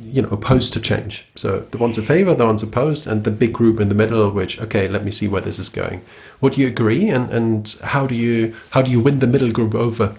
[0.03, 1.27] you know, opposed to change.
[1.37, 4.31] So the ones in favor, the ones opposed, and the big group in the middle,
[4.31, 6.03] which okay, let me see where this is going.
[6.41, 7.09] Would you agree?
[7.09, 10.17] And and how do you how do you win the middle group over?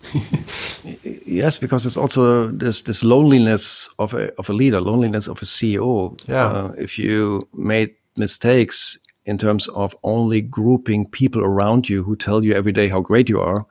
[1.26, 5.44] yes, because it's also this this loneliness of a of a leader, loneliness of a
[5.44, 6.18] CEO.
[6.28, 6.46] Yeah.
[6.46, 12.44] Uh, if you made mistakes in terms of only grouping people around you who tell
[12.44, 13.66] you every day how great you are,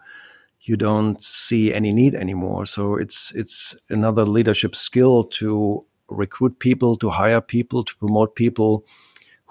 [0.62, 2.66] you don't see any need anymore.
[2.66, 8.86] So it's it's another leadership skill to recruit people, to hire people, to promote people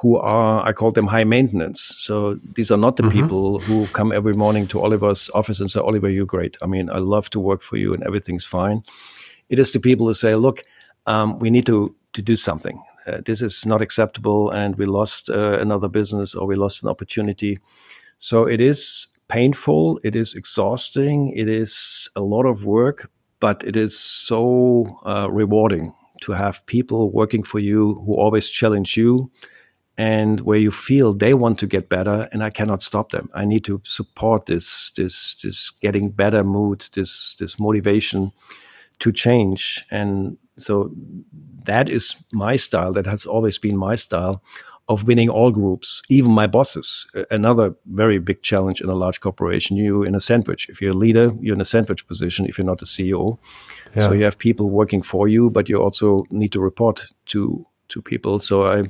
[0.01, 1.95] who are, I call them high maintenance.
[1.99, 3.21] So these are not the mm-hmm.
[3.21, 6.57] people who come every morning to Oliver's office and say, Oliver, you're great.
[6.63, 8.83] I mean, I love to work for you and everything's fine.
[9.49, 10.63] It is the people who say, look,
[11.07, 12.81] um, we need to, to do something.
[13.09, 16.89] Uh, this is not acceptable and we lost uh, another business or we lost an
[16.89, 17.59] opportunity.
[18.21, 23.75] So it is painful, it is exhausting, it is a lot of work, but it
[23.75, 29.31] is so uh, rewarding to have people working for you who always challenge you
[29.99, 33.29] and where you feel they want to get better and i cannot stop them.
[33.35, 38.33] I need to support this this this getting better mood this this motivation
[39.01, 39.85] to change.
[39.91, 40.91] And so
[41.65, 42.93] that is my style.
[42.93, 44.43] That has always been my style
[44.89, 47.07] of winning all groups even my bosses.
[47.31, 50.69] Another very big challenge in a large corporation you in a sandwich.
[50.71, 52.47] If you're a leader you're in a sandwich position.
[52.47, 53.39] If you're not a ceo
[53.97, 54.07] yeah.
[54.07, 58.03] so you have people working for you but you also need to report to to
[58.03, 58.39] people.
[58.39, 58.85] So i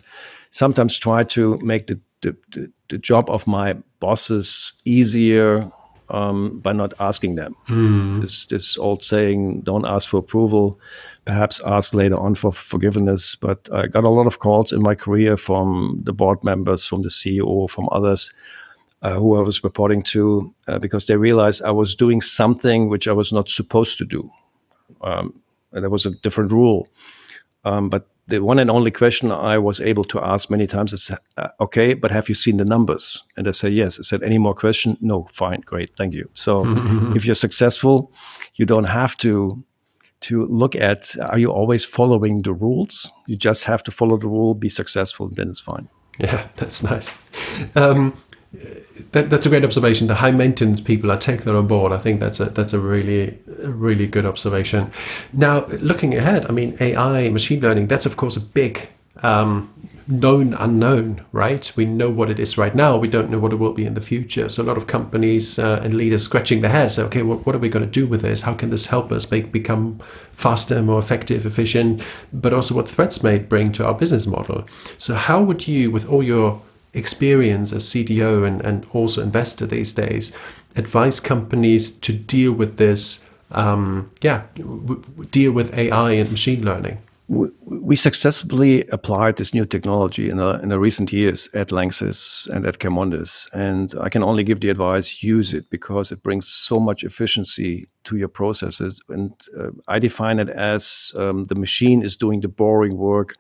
[0.51, 5.71] sometimes try to make the, the, the, the job of my bosses easier
[6.11, 7.55] um, by not asking them.
[7.69, 8.23] Mm.
[8.23, 10.81] This this old saying, "Don't ask for approval."
[11.25, 13.35] Perhaps ask later on for forgiveness.
[13.35, 17.03] But I got a lot of calls in my career from the board members, from
[17.03, 18.33] the CEO, from others
[19.03, 23.07] uh, who I was reporting to, uh, because they realized I was doing something which
[23.07, 24.31] I was not supposed to do.
[25.03, 25.41] Um,
[25.73, 26.89] and there was a different rule.
[27.65, 31.11] Um, but the one and only question I was able to ask many times is,
[31.37, 33.23] uh, okay, but have you seen the numbers?
[33.37, 33.99] And I say, yes.
[33.99, 34.97] I said, any more question?
[35.01, 36.29] No, fine, great, thank you.
[36.35, 36.65] So
[37.17, 38.13] if you're successful,
[38.55, 39.65] you don't have to
[40.21, 43.11] to look at are you always following the rules?
[43.27, 45.89] You just have to follow the rule, be successful, then it's fine.
[46.19, 47.15] Yeah, that's nice.
[47.77, 48.13] Um,
[49.13, 50.07] that, that's a great observation.
[50.07, 51.93] The high maintenance people, I take that on board.
[51.93, 54.91] I think that's a that's a really really good observation.
[55.33, 58.89] Now, looking ahead, I mean, AI, machine learning, that's of course a big
[59.23, 59.73] um,
[60.07, 61.71] known unknown, right?
[61.77, 62.97] We know what it is right now.
[62.97, 64.49] We don't know what it will be in the future.
[64.49, 67.59] So a lot of companies uh, and leaders scratching their heads, okay, what, what are
[67.59, 68.41] we going to do with this?
[68.43, 70.01] How can this help us make, become
[70.33, 72.03] faster, more effective, efficient?
[72.33, 74.67] But also what threats may bring to our business model.
[74.97, 76.63] So how would you, with all your
[76.99, 80.33] experience as CDO and, and also investor these days,
[80.77, 84.43] advise companies to deal with this, um, yeah,
[85.31, 86.99] deal with AI and machine learning?
[87.29, 92.67] We successfully applied this new technology in, a, in the recent years at Lanxess and
[92.67, 93.47] at CheMondis.
[93.53, 97.87] And I can only give the advice use it because it brings so much efficiency
[98.05, 99.03] to your processes.
[99.11, 103.37] And uh, I define it as um, the machine is doing the boring work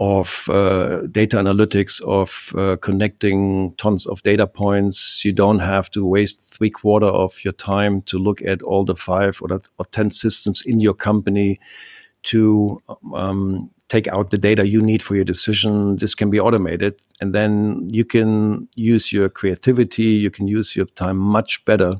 [0.00, 5.22] of uh, data analytics, of uh, connecting tons of data points.
[5.24, 8.96] You don't have to waste three quarter of your time to look at all the
[8.96, 11.60] five or, the, or ten systems in your company
[12.22, 12.82] to
[13.14, 15.96] um, take out the data you need for your decision.
[15.96, 20.04] This can be automated, and then you can use your creativity.
[20.04, 21.96] You can use your time much better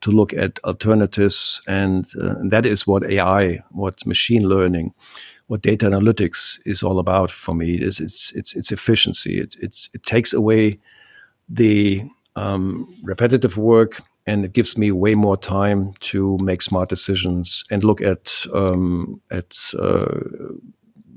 [0.00, 4.92] to look at alternatives, and, uh, and that is what AI, what machine learning
[5.46, 9.40] what data analytics is all about for me is it's it's it's efficiency.
[9.40, 10.78] It it's it takes away
[11.48, 12.04] the
[12.36, 17.84] um, repetitive work and it gives me way more time to make smart decisions and
[17.84, 20.06] look at um, at uh,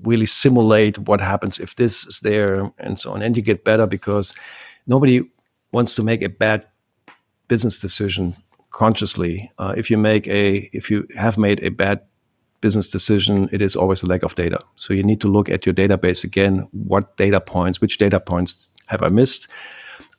[0.04, 3.22] really simulate what happens if this is there and so on.
[3.22, 4.34] And you get better because
[4.88, 5.22] nobody
[5.72, 6.66] wants to make a bad
[7.48, 8.36] business decision
[8.72, 9.50] consciously.
[9.58, 12.02] Uh, if you make a if you have made a bad
[12.62, 14.60] business decision, it is always a lack of data.
[14.76, 16.68] So you need to look at your database again.
[16.72, 19.48] What data points, which data points have I missed?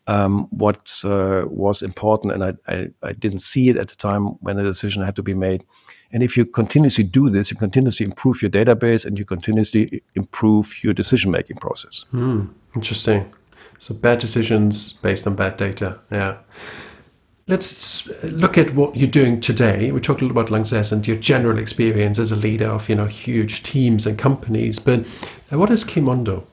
[0.07, 4.38] Um, what uh, was important, and I, I, I, didn't see it at the time
[4.40, 5.64] when the decision had to be made.
[6.12, 10.83] And if you continuously do this, you continuously improve your database and you continuously improve
[10.83, 12.07] your decision making process.
[12.14, 13.31] Mm, interesting.
[13.79, 15.98] So bad decisions based on bad data.
[16.11, 16.38] Yeah.
[17.49, 19.91] Let's look at what you're doing today.
[19.91, 22.95] We talked a little about Lanxess and your general experience as a leader of you
[22.95, 24.79] know huge teams and companies.
[24.79, 25.07] But
[25.49, 26.45] what is CheMondo?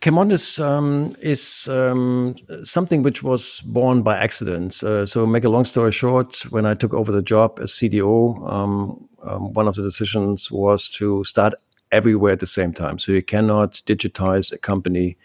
[0.00, 2.34] CheMondis um, is um,
[2.64, 4.82] something which was born by accident.
[4.82, 8.50] Uh, so, make a long story short, when I took over the job as CDO,
[8.50, 11.54] um, um, one of the decisions was to start
[11.92, 12.98] everywhere at the same time.
[12.98, 15.16] So, you cannot digitize a company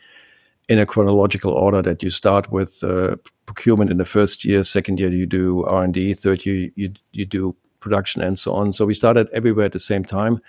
[0.67, 4.99] in a chronological order that you start with uh, procurement in the first year, second
[4.99, 8.73] year you do R and D, third year you you do production and so on.
[8.73, 10.41] So we started everywhere at the same time.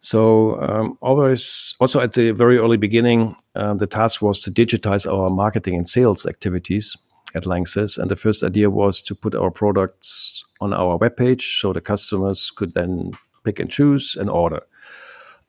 [0.00, 5.12] So um, always, also at the very early beginning, um, the task was to digitize
[5.12, 6.96] our marketing and sales activities
[7.34, 7.98] at Lanxess.
[7.98, 12.52] And the first idea was to put our products on our webpage so the customers
[12.52, 13.12] could then
[13.44, 14.60] pick and choose and order.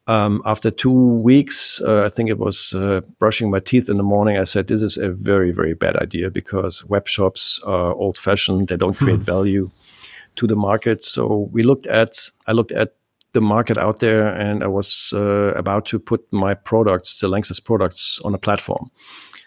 [0.10, 4.04] Um, after two weeks, uh, I think it was uh, brushing my teeth in the
[4.04, 4.40] morning.
[4.40, 8.70] I said, "This is a very, very bad idea because web shops are old-fashioned.
[8.70, 9.32] They don't create hmm.
[9.36, 9.70] value
[10.38, 12.32] to the market." So we looked at.
[12.48, 12.96] I looked at
[13.34, 17.64] the market out there, and I was uh, about to put my products, the Lanxess
[17.64, 18.90] products, on a platform,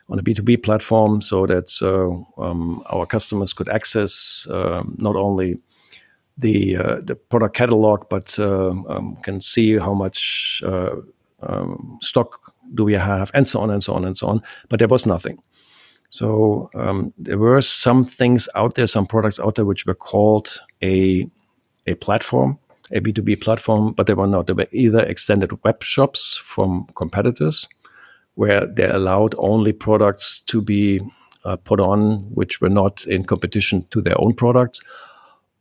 [0.09, 4.95] on a B two B platform, so that uh, um, our customers could access um,
[4.99, 5.59] not only
[6.43, 10.97] the uh, the product catalog, but uh, um, can see how much uh,
[11.43, 14.43] um, stock do we have, and so on and so on and so on.
[14.69, 15.43] But there was nothing.
[16.11, 20.61] So um, there were some things out there, some products out there, which were called
[20.83, 21.27] a
[21.87, 22.59] a platform,
[22.91, 24.47] a B two B platform, but they were not.
[24.47, 27.69] They were either extended web shops from competitors,
[28.35, 31.01] where they allowed only products to be
[31.45, 34.81] uh, put on which were not in competition to their own products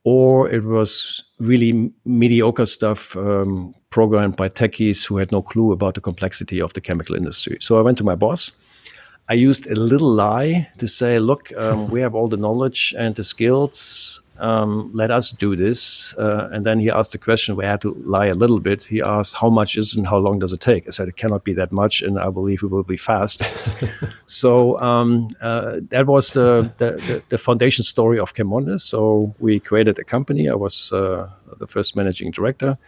[0.03, 5.93] or it was really mediocre stuff um, programmed by techies who had no clue about
[5.93, 7.57] the complexity of the chemical industry.
[7.61, 8.51] So I went to my boss.
[9.29, 13.15] I used a little lie to say, look, um, we have all the knowledge and
[13.15, 14.19] the skills.
[14.41, 16.15] Um, let us do this.
[16.17, 18.81] Uh, and then he asked the question I had to lie a little bit.
[18.81, 20.87] He asked, how much is it and how long does it take?
[20.87, 23.43] I said, it cannot be that much, and I believe it will be fast.
[24.25, 28.81] so um, uh, that was the, the, the, foundation story of CheMondis.
[28.81, 30.49] So we created a company.
[30.49, 31.29] I was uh,
[31.59, 32.79] the first managing director.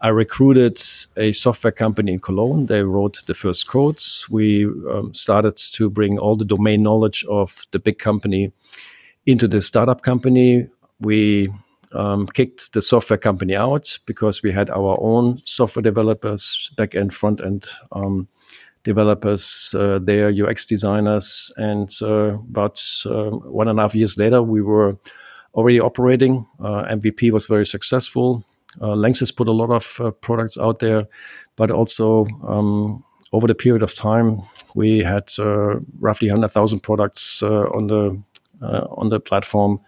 [0.00, 0.82] I recruited
[1.16, 2.66] a software company in Cologne.
[2.66, 4.26] They wrote the first codes.
[4.28, 8.52] We um, started to bring all the domain knowledge of the big company
[9.24, 10.68] into the startup company.
[11.00, 11.50] We
[11.92, 17.14] um, kicked the software company out because we had our own software developers, back end,
[17.14, 18.28] front end um,
[18.82, 21.52] developers, uh, their UX designers.
[21.56, 24.96] And uh, about uh, one and a half years later, we were
[25.54, 26.46] already operating.
[26.60, 28.44] Uh, MVP was very successful.
[28.80, 31.06] Uh, Lanxess put a lot of uh, products out there,
[31.56, 34.40] but also um, over the period of time,
[34.74, 38.22] we had uh, roughly 100,000 products on the
[38.62, 39.80] on the platform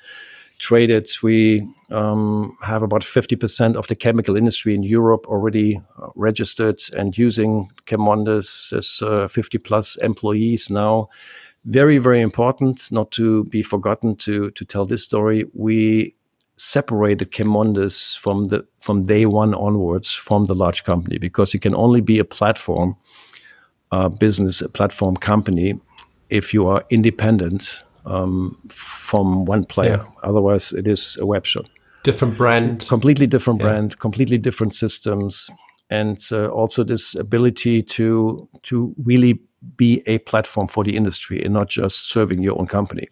[0.63, 1.11] traded.
[1.23, 7.19] We um, have about 50% of the chemical industry in Europe already uh, registered and
[7.19, 11.09] using CheMondis as 50 plus employees now.
[11.65, 15.45] Very, very important, not to be forgotten to to tell this story.
[15.55, 16.15] We
[16.57, 21.75] separated CheMondis from the from day one onwards from the large company because you can
[21.75, 22.97] only be a platform
[23.93, 25.79] uh, business, a platform company,
[26.31, 30.05] if you are independent um, from one player.
[30.05, 30.29] Yeah.
[30.29, 31.67] Otherwise, it is a web shop.
[32.03, 33.69] Different brand, completely different yeah.
[33.69, 35.49] brand, completely different systems,
[35.89, 39.41] and uh, also this ability to to really
[39.77, 43.09] be a platform for the industry and not just serving your own company.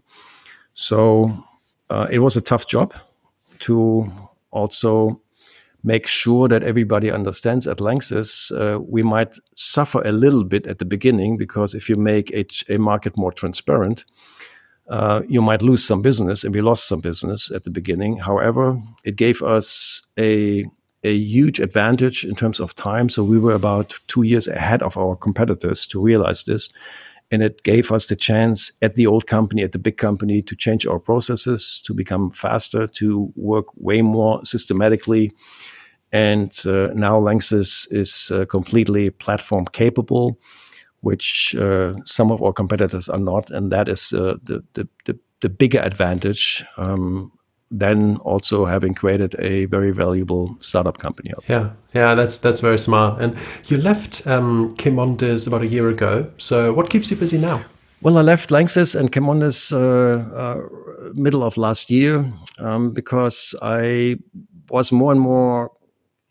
[0.74, 1.32] So
[1.91, 2.93] uh, it was a tough job
[3.61, 4.11] to
[4.51, 5.20] also
[5.82, 10.78] make sure that everybody understands at Lanxess, uh, we might suffer a little bit at
[10.78, 14.05] the beginning because if you make a, a market more transparent,
[14.91, 18.18] uh, you might lose some business, and we lost some business at the beginning.
[18.18, 20.66] However, it gave us a
[21.03, 23.09] a huge advantage in terms of time.
[23.09, 26.68] So we were about two years ahead of our competitors to realize this
[27.30, 30.57] and it gave us the chance at the old company at the big company to
[30.57, 35.32] change our processes to become faster to work way more systematically
[36.12, 40.38] and uh, now Lanxess is uh, completely platform capable
[41.01, 45.18] which uh, some of our competitors are not and that is uh, the, the, the,
[45.40, 47.32] the, bigger advantage um,
[47.70, 51.32] then also having created a very valuable startup company.
[51.48, 53.20] Yeah, yeah, that's that's very smart.
[53.20, 53.36] And
[53.66, 56.30] you left um, CheMondis about a year ago.
[56.38, 57.62] So what keeps you busy now?
[58.03, 64.16] Well, I left Lanxess and CheMondis uh, uh, middle of last year um, because I
[64.70, 65.70] was more and more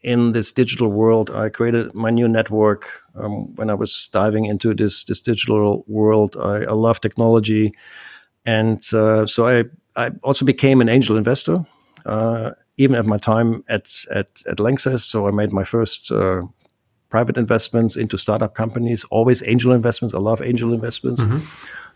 [0.01, 1.29] in this digital world.
[1.29, 6.35] I created my new network um, when I was diving into this this digital world.
[6.37, 7.73] I, I love technology,
[8.45, 9.63] and uh, so I
[9.95, 11.65] I also became an angel investor,
[12.05, 15.01] uh, even at my time at at at Lanxess.
[15.01, 16.43] So I made my first uh,
[17.09, 19.03] private investments into startup companies.
[19.09, 20.13] Always angel investments.
[20.13, 21.21] I love angel investments.
[21.21, 21.45] Mm-hmm.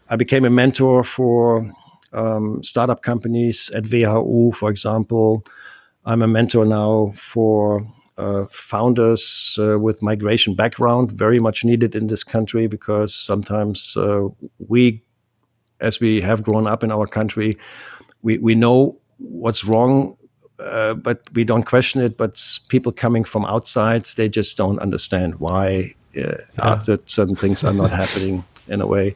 [0.10, 1.72] I became a mentor for
[2.12, 5.46] um, startup companies at WHU, for example.
[6.06, 7.86] I'm a mentor now for
[8.18, 14.28] uh, founders uh, with migration background, very much needed in this country because sometimes uh,
[14.68, 15.02] we,
[15.80, 17.58] as we have grown up in our country,
[18.22, 20.16] we, we know what's wrong,
[20.60, 22.18] uh, but we don't question it.
[22.18, 26.80] But people coming from outside, they just don't understand why uh, yeah.
[27.06, 29.16] certain things are not happening in a way.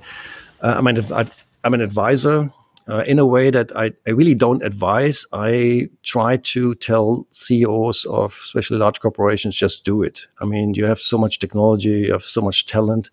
[0.61, 1.25] Uh, I mean, I,
[1.63, 2.51] am an advisor
[2.89, 5.25] uh, in a way that I, I really don't advise.
[5.33, 10.27] I try to tell CEOs of especially large corporations just do it.
[10.39, 13.09] I mean, you have so much technology, you have so much talent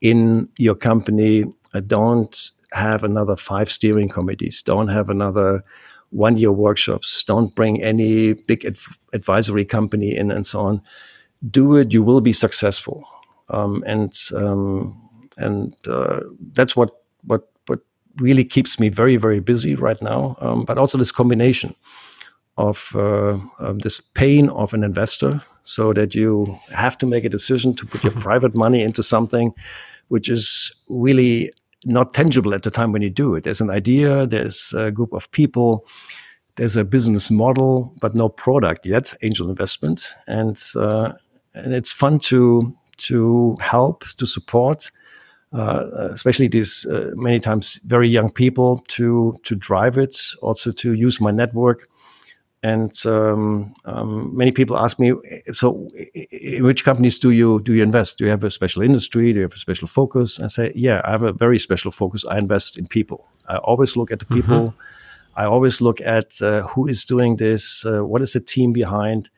[0.00, 1.44] in your company.
[1.74, 5.62] Uh, don't have another five steering committees, don't have another
[6.10, 10.82] one year workshops, don't bring any big adv- advisory company in and so on.
[11.50, 13.04] Do it, you will be successful.
[13.48, 14.98] Um, and um,
[15.36, 16.20] and uh,
[16.52, 16.90] that's what
[17.24, 17.51] what what
[18.18, 20.36] really keeps me very very busy right now.
[20.40, 21.74] Um, but also this combination
[22.58, 23.38] of uh,
[23.82, 28.04] this pain of an investor, so that you have to make a decision to put
[28.04, 29.54] your private money into something
[30.08, 31.50] which is really
[31.86, 33.44] not tangible at the time when you do it.
[33.44, 35.86] There's an idea, there's a group of people,
[36.56, 39.14] there's a business model, but no product yet.
[39.22, 41.12] Angel investment, and uh,
[41.54, 44.90] and it's fun to to help to support,
[45.52, 50.16] especially these uh, many times very young people to to drive it.
[50.40, 51.88] Also to use my network.
[52.64, 55.12] And um, um, many people ask me,
[55.52, 55.90] so
[56.30, 58.18] in which companies do you do you invest?
[58.18, 59.32] Do you have a special industry?
[59.32, 60.38] Do you have a special focus?
[60.38, 62.24] I say, yeah, I have a very special focus.
[62.24, 63.26] I invest in people.
[63.48, 64.68] I always look at the people.
[64.68, 65.40] Mm-hmm.
[65.40, 67.84] I always look at uh, who is doing this.
[67.84, 69.28] Uh, what is the team behind?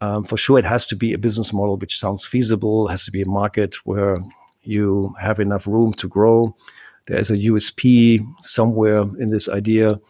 [0.00, 2.88] Um, for sure, it has to be a business model which sounds feasible.
[2.88, 4.18] It has to be a market where
[4.66, 6.56] you have enough room to grow.
[7.06, 10.00] There's a USP somewhere in this idea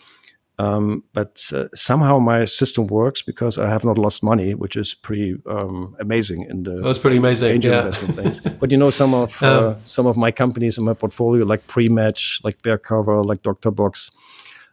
[0.58, 4.94] um, but uh, somehow my system works because I have not lost money, which is
[4.94, 7.80] pretty um, amazing in the that's pretty amazing angel yeah.
[7.80, 8.40] investment things.
[8.60, 11.66] But you know, some of uh, um, some of my companies in my portfolio, like
[11.66, 14.10] Prematch, like Bear Cover, like Doctor Box,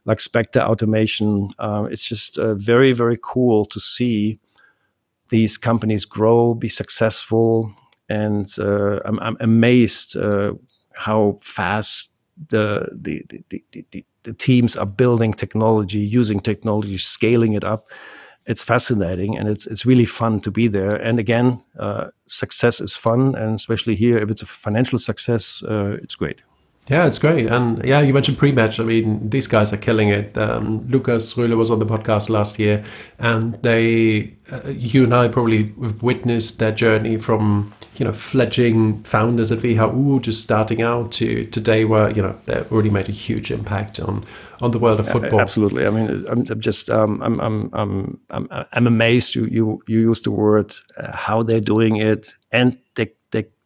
[0.06, 4.40] like Spectre Automation, uh, it's just uh, very very cool to see
[5.30, 7.74] these companies grow, be successful,
[8.10, 10.54] and uh, I'm, I'm amazed uh,
[10.94, 12.12] how fast
[12.50, 17.86] the the, the, the, the teams are building technology, using technology, scaling it up.
[18.46, 20.96] It's fascinating and it's it's really fun to be there.
[20.96, 25.98] And again, uh, success is fun, and especially here, if it's a financial success, uh,
[26.04, 26.42] it's great.
[26.90, 27.48] Yeah, it's great.
[27.48, 28.78] And yeah, you mentioned pre-match.
[28.80, 30.38] I mean, these guys are killing it.
[30.38, 32.84] Um, Lucas Röhle was on the podcast last year,
[33.20, 35.72] and they, uh, you and I probably
[36.02, 41.86] witnessed their journey from you know fledgling founders at WHU just starting out to today
[41.86, 44.26] where you know they've already made a huge impact on
[44.60, 45.40] on the world of football.
[45.40, 45.86] Absolutely.
[45.86, 49.36] I mean, I'm, I'm just um, I'm, I'm I'm I'm I'm amazed.
[49.36, 53.12] You you you use the word uh, how they're doing it, and they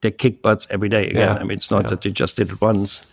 [0.01, 1.07] they kick butts every day.
[1.07, 1.33] Again, yeah.
[1.35, 1.89] I mean, it's not yeah.
[1.89, 3.05] that they just did it once.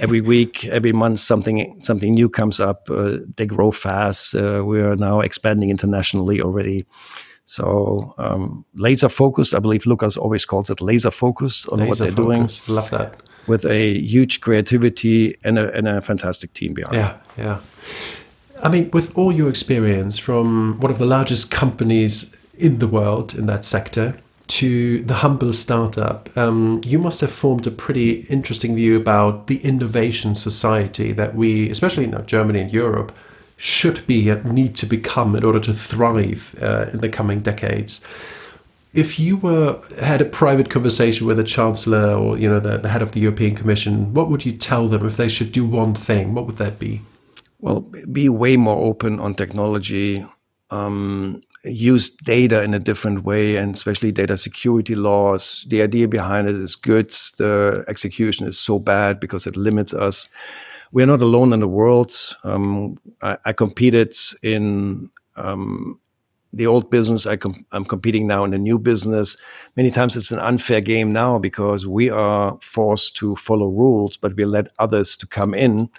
[0.00, 2.88] every week, every month, something something new comes up.
[2.90, 4.34] Uh, they grow fast.
[4.34, 6.86] Uh, we are now expanding internationally already.
[7.46, 11.98] So um, laser focus, I believe Lucas always calls it laser focus on laser what
[11.98, 12.58] they're focus.
[12.64, 12.76] doing.
[12.76, 13.22] Love that.
[13.46, 16.94] With a huge creativity and a, and a fantastic team behind.
[16.94, 17.60] Yeah, yeah.
[18.62, 23.34] I mean, with all your experience from one of the largest companies in the world
[23.34, 24.16] in that sector
[24.46, 29.58] to the humble startup, um, you must have formed a pretty interesting view about the
[29.58, 33.16] innovation society that we, especially in Germany and Europe,
[33.56, 38.04] should be and need to become in order to thrive uh, in the coming decades.
[38.92, 42.88] If you were had a private conversation with a chancellor or you know the, the
[42.90, 45.94] head of the European Commission, what would you tell them if they should do one
[45.94, 46.34] thing?
[46.34, 47.02] What would that be?
[47.58, 50.24] Well, be way more open on technology.
[50.70, 55.66] Um, use data in a different way, and especially data security laws.
[55.68, 57.10] The idea behind it is good.
[57.38, 60.28] The execution is so bad because it limits us
[60.94, 62.14] we're not alone in the world.
[62.44, 65.98] Um, I, I, competed in um,
[66.52, 67.26] the old business.
[67.26, 69.36] I com- I'm competing now in the new business.
[69.76, 74.36] Many times it's an unfair game now because we are forced to follow rules, but
[74.36, 75.90] we let others to come in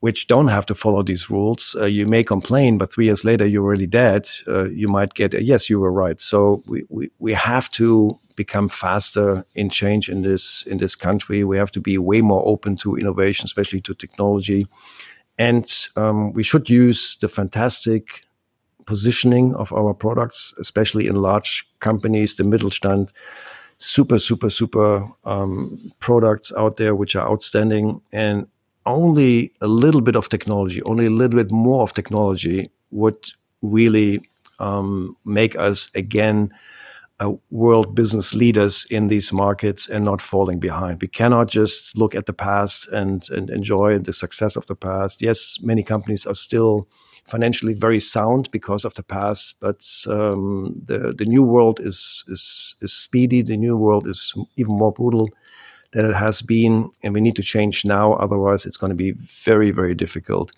[0.00, 1.76] which don't have to follow these rules.
[1.80, 4.28] Uh, you may complain, but three years later you're already dead.
[4.46, 6.20] Uh, you might get a, yes, you were right.
[6.20, 11.42] So we, we, we have to become faster in change in this in this country.
[11.42, 14.66] We have to be way more open to innovation, especially to technology,
[15.36, 18.22] and um, we should use the fantastic
[18.86, 23.10] positioning of our products, especially in large companies, the Mittelstand.
[23.80, 28.46] Super, super, super um, products out there which are outstanding, and
[28.88, 33.18] only a little bit of technology, only a little bit more of technology would
[33.62, 34.20] really
[34.58, 36.52] um, make us again
[37.20, 41.00] uh, world business leaders in these markets and not falling behind.
[41.00, 45.20] We cannot just look at the past and, and enjoy the success of the past.
[45.20, 46.88] Yes, many companies are still
[47.26, 52.74] financially very sound because of the past, but um, the the new world is is
[52.80, 53.42] is speedy.
[53.42, 55.28] The new world is even more brutal
[55.92, 56.90] than it has been.
[57.02, 58.14] And we need to change now.
[58.14, 60.52] Otherwise, it's going to be very, very difficult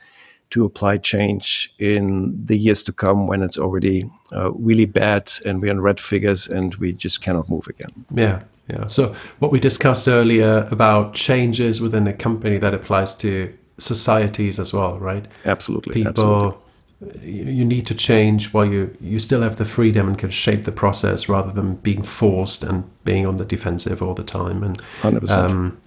[0.51, 5.63] to apply change in the years to come when it's already uh, really bad and
[5.63, 8.05] we're in red figures and we just cannot move again.
[8.13, 8.43] Yeah.
[8.69, 8.87] Yeah.
[8.87, 14.73] So, what we discussed earlier about changes within a company that applies to societies as
[14.73, 15.27] well, right?
[15.45, 15.95] Absolutely.
[15.95, 16.70] People absolutely
[17.23, 20.73] you need to change while you you still have the freedom and can shape the
[20.73, 25.31] process rather than being forced and being on the defensive all the time and 100%.
[25.31, 25.81] Um,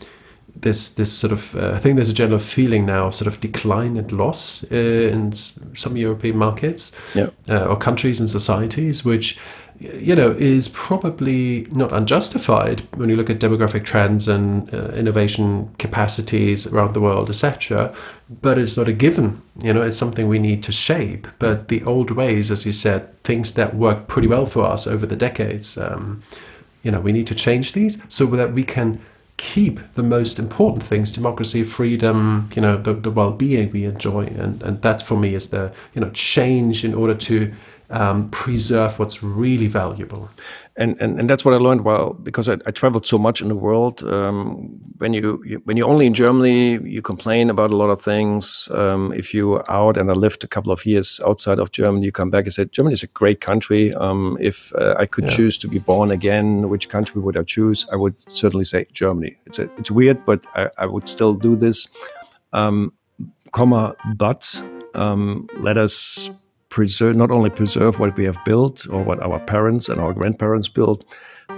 [0.55, 3.39] this this sort of uh, I think there's a general feeling now of sort of
[3.39, 7.29] decline and loss uh, in some European markets yeah.
[7.49, 9.39] uh, or countries and societies, which
[9.79, 15.73] you know, is probably not unjustified when you look at demographic trends and uh, innovation
[15.77, 17.93] capacities around the world, etc.
[18.41, 19.41] But it's not a given.
[19.61, 21.27] You know, it's something we need to shape.
[21.39, 25.05] But the old ways, as you said, things that work pretty well for us over
[25.05, 26.23] the decades, um,
[26.83, 29.01] you know, we need to change these so that we can
[29.37, 34.61] keep the most important things: democracy, freedom, you know, the, the well-being we enjoy, and
[34.63, 37.53] and that for me is the you know change in order to
[37.89, 40.29] um, preserve what's really valuable.
[40.75, 43.47] And, and and that's what I learned while because I, I traveled so much in
[43.47, 44.03] the world.
[44.03, 48.01] Um, when you, you, when you're only in Germany, you complain about a lot of
[48.01, 48.69] things.
[48.71, 52.11] Um, if you're out and I lived a couple of years outside of Germany, you
[52.11, 53.93] come back and say Germany is a great country.
[53.93, 55.35] Um, if uh, I could yeah.
[55.35, 57.85] choose to be born again, which country would I choose?
[57.91, 59.37] I would certainly say Germany.
[59.45, 61.87] It's a, it's weird, but I, I would still do this.
[62.51, 62.93] Um,
[63.51, 64.63] comma, but
[64.95, 66.31] um, let us
[66.73, 70.67] preserve not only preserve what we have built or what our parents and our grandparents
[70.67, 71.05] built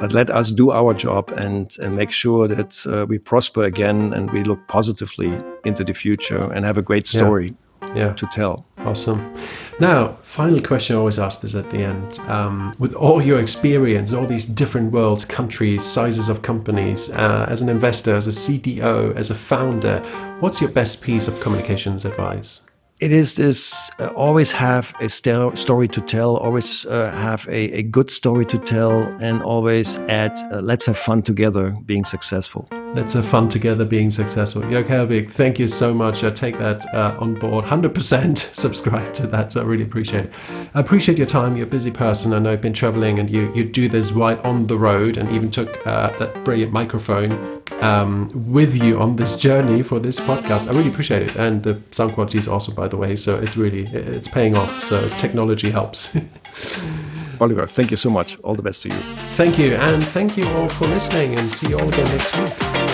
[0.01, 4.11] but let us do our job and, and make sure that uh, we prosper again
[4.13, 5.31] and we look positively
[5.63, 7.95] into the future and have a great story yeah.
[7.95, 8.13] Yeah.
[8.13, 9.33] to tell awesome
[9.79, 14.11] now final question i always ask this at the end um, with all your experience
[14.11, 19.15] all these different worlds countries sizes of companies uh, as an investor as a cdo
[19.15, 19.99] as a founder
[20.41, 22.64] what's your best piece of communications advice
[22.99, 27.79] it is this uh, always have a st- story to tell, always uh, have a,
[27.79, 32.69] a, good story to tell, and always add, uh, let's have fun together being successful.
[32.95, 34.61] Let's have fun together being successful.
[34.61, 36.23] Jörg Hellwig, thank you so much.
[36.23, 37.65] I take that uh, on board.
[37.65, 39.51] 100% subscribe to that.
[39.51, 40.33] So I really appreciate it.
[40.73, 41.57] I appreciate your time.
[41.57, 42.31] You're a busy person.
[42.31, 45.29] I know you've been traveling and you, you do this right on the road and
[45.33, 50.69] even took uh, that brilliant microphone um, with you on this journey for this podcast.
[50.69, 51.35] I really appreciate it.
[51.35, 53.17] And the sound quality is awesome, by the way.
[53.17, 54.81] So it really, it's paying off.
[54.81, 56.15] So technology helps.
[57.41, 58.39] Oliver, thank you so much.
[58.39, 58.95] All the best to you.
[59.35, 59.75] Thank you.
[59.75, 62.84] And thank you all for listening and see you all again next week.